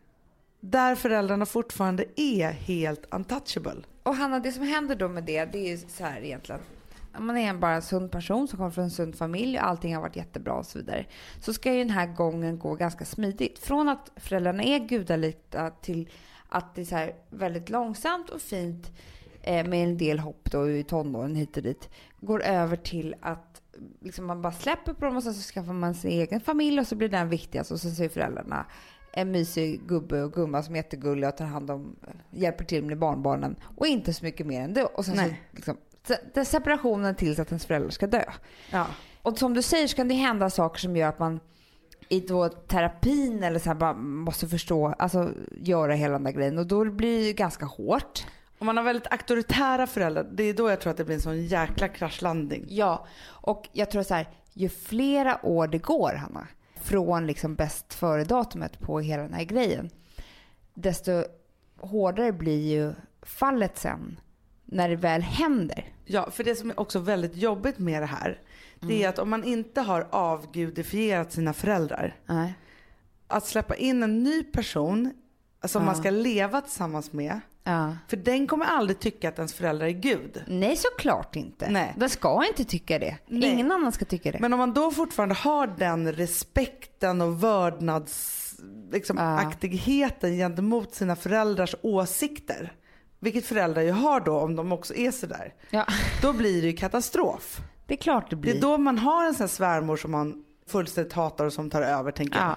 [0.59, 3.75] Där föräldrarna fortfarande är helt untouchable.
[4.03, 6.61] Och Hanna, det som händer då med det, det är ju så här egentligen.
[7.20, 10.01] Man är bara en sund person som kommer från en sund familj och allting har
[10.01, 11.05] varit jättebra och så vidare.
[11.41, 13.59] Så ska ju den här gången gå ganska smidigt.
[13.59, 16.09] Från att föräldrarna är gudalika till
[16.49, 18.91] att det är så väldigt långsamt och fint
[19.41, 21.89] eh, med en del hopp då i tonåren hit och dit.
[22.20, 23.61] Går över till att
[24.01, 26.88] liksom man bara släpper på dem och sen så skaffar man sin egen familj och
[26.88, 28.66] så blir den viktigast och sen så är föräldrarna
[29.14, 31.95] en mysig gubbe och gumma som är jättegulliga och tar hand om,
[32.32, 34.84] hjälper till med barnbarnen och inte så mycket mer än det.
[34.84, 35.41] Och sen så, Nej.
[35.51, 35.78] liksom,
[36.33, 38.23] den separationen tills att ens föräldrar ska dö.
[38.71, 38.87] Ja.
[39.21, 41.39] Och som du säger så kan det hända saker som gör att man
[42.09, 46.57] i då terapin eller så här bara måste förstå, alltså göra hela den där grejen
[46.57, 48.25] och då blir det ganska hårt.
[48.59, 51.21] Om man har väldigt auktoritära föräldrar, det är då jag tror att det blir en
[51.21, 52.65] sån jäkla kraschlandning.
[52.69, 57.93] Ja, och jag tror så här, ju flera år det går, Hanna, från liksom bäst
[57.93, 59.89] före-datumet på hela den här grejen,
[60.73, 61.23] desto
[61.77, 64.19] hårdare blir ju fallet sen
[64.74, 65.86] när det väl händer.
[66.05, 68.41] Ja, för det som är också väldigt jobbigt med det här,
[68.80, 69.01] det Mm.
[69.05, 72.53] är att om man inte har avgudifierat sina föräldrar, Nej.
[73.28, 75.11] att släppa in en ny person
[75.65, 75.99] som man Ja.
[76.01, 77.97] ska leva tillsammans med, Ja.
[78.07, 80.43] för den kommer aldrig tycka att ens föräldrar är Gud.
[80.47, 81.69] Nej, såklart inte.
[81.69, 81.93] Nej.
[81.97, 83.17] Den ska inte tycka det.
[83.28, 83.49] Nej.
[83.49, 84.39] Ingen annan ska tycka det.
[84.39, 88.39] Men om man då fortfarande har den respekten och vördnads
[88.91, 89.38] liksom, Ja.
[89.39, 92.74] aktigheten gentemot sina föräldrars åsikter,
[93.24, 95.86] vilket föräldrar ju har då om de också är sådär, Ja,
[96.21, 97.61] då blir det ju katastrof.
[97.88, 98.55] det är klart det Det blir.
[98.57, 101.82] är då man har en sån här svärmor som man fullständigt hatar och som tar
[101.82, 102.55] över tänker jag.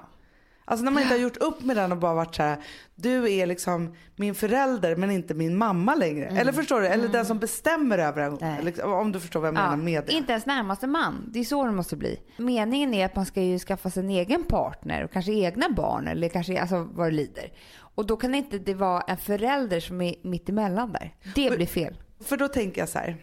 [0.69, 2.59] Alltså när man inte har gjort upp med den och bara varit så här:
[2.95, 6.27] du är liksom min förälder men inte min mamma längre.
[6.27, 6.87] Eller förstår du?
[6.87, 8.65] Eller den som bestämmer över en.
[8.65, 10.13] Liksom, om du förstår vad jag menar med det.
[10.13, 11.31] Inte ens närmaste man.
[11.33, 12.21] Det är så det måste bli.
[12.37, 16.09] Meningen är att man ska ju skaffa sig en egen partner och kanske egna barn
[16.09, 17.53] eller kanske alltså vad det lider.
[17.79, 21.15] Och då kan inte det vara en förälder som är mitt emellan där.
[21.35, 21.97] Det blir fel.
[22.21, 23.17] För då tänker jag så här.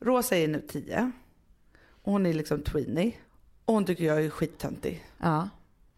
[0.00, 1.12] Rosa är nu 10.
[2.02, 3.12] Och hon är liksom tweenie.
[3.64, 5.04] Och hon tycker jag är skittöntig.
[5.18, 5.48] Ja.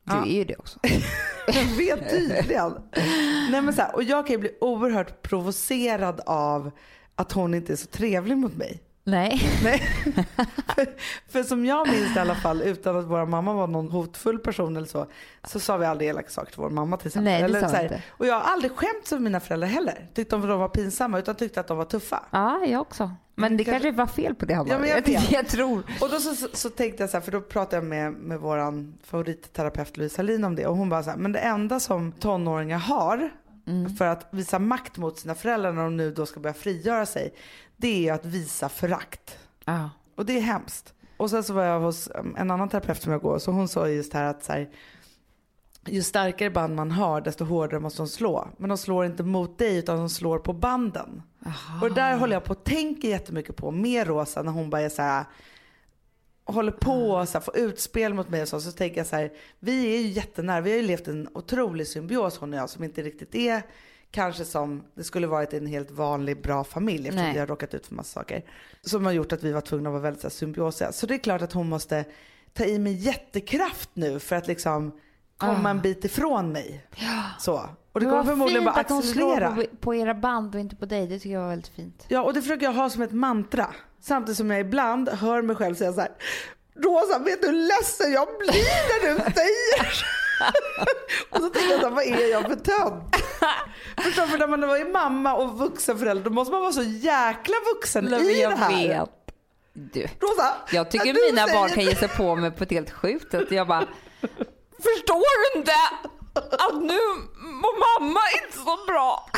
[0.05, 0.27] Du Ja.
[0.27, 0.79] är ju det också.
[1.47, 2.73] Jag vet tydligen.
[3.51, 6.71] Nej, men så här, och jag kan ju bli oerhört provocerad av
[7.15, 8.83] att hon inte är så trevlig mot mig.
[9.05, 9.41] Nej.
[9.65, 9.79] Nej.
[10.75, 10.87] för,
[11.29, 14.39] för som jag minns det i alla fall, utan att vår mamma var någon hotfull
[14.39, 15.07] person eller så,
[15.45, 17.25] så sa vi aldrig elaka saker till vår mamma till exempel.
[17.25, 18.03] Nej, det eller sa så vi inte.
[18.09, 20.09] Och jag har aldrig skämts över mina föräldrar heller.
[20.15, 22.25] Tyckte de var pinsamma, utan tyckte att de var tuffa.
[22.31, 23.11] Ja, jag också.
[23.35, 24.73] Men det kanske var fel på det Hanna.
[24.73, 25.83] Ja, men jag jag, jag tror.
[26.01, 28.41] Och då så, så, så tänkte jag så här, för då pratade jag med, med
[28.41, 32.13] våran favoritterapeut Louise Hallin om det och hon bara så här, men det enda som
[32.13, 33.31] tonåringar har
[33.99, 37.35] för att visa makt mot sina föräldrar när de nu då ska börja frigöra sig,
[37.83, 39.39] det är att visa förakt.
[39.65, 39.91] Ja.
[40.15, 40.95] Och det är hemskt.
[41.17, 43.69] Och sen så var jag hos um, en annan terapeut som jag går så hon
[43.69, 44.71] sa just här att så här,
[45.87, 48.49] ju starkare band man har desto hårdare måste de slå.
[48.57, 51.23] Men de slår inte mot dig utan de slår på banden.
[51.83, 54.81] Och det där håller jag på att tänka jättemycket på med Rosa när hon bara
[54.81, 55.25] är så här
[56.45, 59.17] håller på och så här, får utspel mot mig och så, så tänker jag så
[59.17, 62.71] här, vi är ju jättenära, vi har ju levt en otrolig symbios hon och jag
[62.71, 63.63] som inte riktigt är
[64.13, 67.33] kanske som det skulle varit i en helt vanlig bra familj eftersom Nej.
[67.33, 68.43] vi har råkat ut för massa saker.
[68.83, 70.93] Som har gjort att vi var tvungna att vara väldigt så här, symbiosiga.
[70.93, 72.05] Så det är klart att hon måste
[72.53, 74.93] ta i med jättekraft nu för att liksom
[75.37, 75.71] komma Ah.
[75.71, 76.87] en bit ifrån mig.
[77.39, 77.69] Så.
[77.93, 79.55] Och det kommer förmodligen bara att hon slår accelerera.
[79.71, 81.07] på, på era band och inte på dig.
[81.07, 82.05] Det tycker jag var väldigt fint.
[82.09, 83.67] Ja, och det försöker jag ha som ett mantra.
[84.01, 86.11] Samtidigt som jag ibland hör mig själv säga så här.
[86.77, 90.22] Rosa, vet du hur ledsen jag blir när du säger
[91.31, 93.17] Och så tänker jag vad är jag för tönt?
[94.03, 94.27] Förstår?
[94.27, 98.15] För när man var mamma och vuxen förälder då måste man vara så jäkla vuxen
[98.15, 99.07] i det här.
[99.75, 102.71] Du, Rosa, jag tycker du mina säger barn kan ge sig på mig på ett
[102.71, 103.51] helt sjukt sätt.
[103.51, 103.87] Jag bara,
[104.83, 105.73] förstår du inte
[106.35, 106.99] att nu
[107.41, 109.29] mår mamma inte så bra?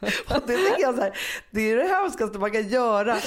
[0.34, 1.18] Och det tycker jag så här,
[1.50, 3.14] det är det hemskaste man kan göra.
[3.14, 3.20] Och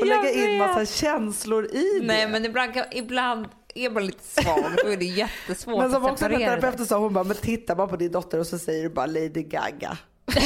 [0.00, 0.58] Jag lägga in vet.
[0.68, 2.06] massa känslor i det.
[2.06, 4.76] Nej men ibland, kan, ibland är man lite svag.
[4.84, 7.74] Då är det jättesvårt men som att också separera terapeuten sa, hon bara, men titta
[7.74, 9.98] bara på din dotter och så säger du bara Lady Gaga.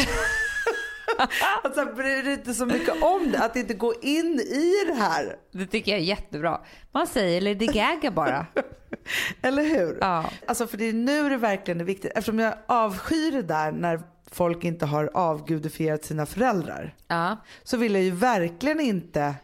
[1.63, 5.37] alltså bryr dig inte så mycket om det, att inte gå in i det här.
[5.53, 6.61] Det tycker jag är jättebra.
[6.93, 8.47] Man säger Lady Gaga bara.
[9.43, 9.99] Eller hur?
[10.01, 10.31] Ja.
[10.47, 12.13] Alltså för det är nu det verkligen är viktigt.
[12.15, 14.01] Eftersom jag avskyr det där när
[14.31, 16.95] folk inte har avgudifierat sina föräldrar.
[17.09, 17.37] Ja.
[17.63, 19.35] Så vill jag ju verkligen inte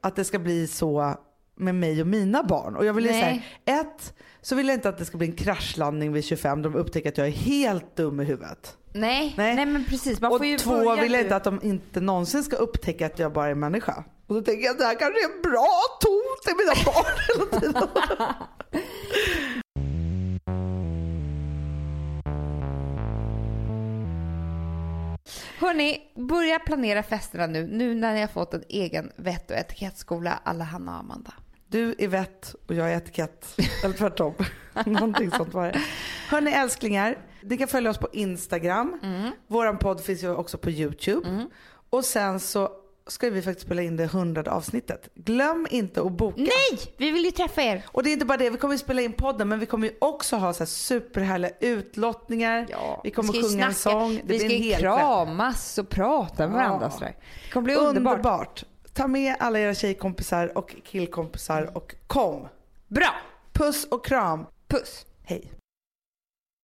[0.00, 1.16] att det ska bli så
[1.56, 2.76] med mig och mina barn.
[2.76, 6.12] Och jag vill säga, ett, så vill jag inte att det ska bli en kraschlandning
[6.12, 8.76] vid 25 de upptäcker att jag är helt dum i huvudet.
[8.92, 9.56] Nej, Nej.
[9.56, 9.66] nej.
[9.66, 10.20] men precis.
[10.20, 13.18] Man och får ju två vill jag inte att de inte någonsin ska upptäcka att
[13.18, 14.04] jag bara är människa.
[14.26, 15.68] Och då tänker jag att det här kanske är en bra
[16.00, 17.88] ton till mina barn hela tiden.
[25.58, 27.66] Hörni, börja planera festerna nu.
[27.66, 31.34] Nu när ni har fått en egen vett och etikettskola alla Hanna och Amanda.
[31.72, 33.56] Du är vett och jag är etikett.
[33.84, 34.34] Eller tvärtom.
[34.86, 35.80] Någonting sånt var det.
[36.28, 39.00] Hörni älsklingar, ni kan följa oss på Instagram.
[39.46, 41.46] Våran podd finns ju också på YouTube.
[41.90, 42.70] Och sen så
[43.06, 45.08] ska vi faktiskt spela in det hundrade avsnittet.
[45.14, 46.40] Glöm inte att boka.
[46.42, 47.84] Nej, vi vill ju träffa er.
[47.88, 49.86] Och det är inte bara det, vi kommer ju spela in podden men vi kommer
[49.88, 52.66] ju också ha så här superhärliga utlottningar.
[53.04, 54.14] vi kommer ju sjunga en sång.
[54.14, 56.92] Det vi blir ska en ju kramas och prata med varandra.
[57.00, 57.06] Ja.
[57.06, 58.16] Det kommer bli underbart.
[58.16, 58.64] Underbart.
[58.94, 62.48] Ta med alla era tjejkompisar och killkompisar och kom.
[62.88, 63.14] Bra,
[63.52, 64.46] Puss och kram.
[64.68, 65.06] puss.
[65.24, 65.52] Hej.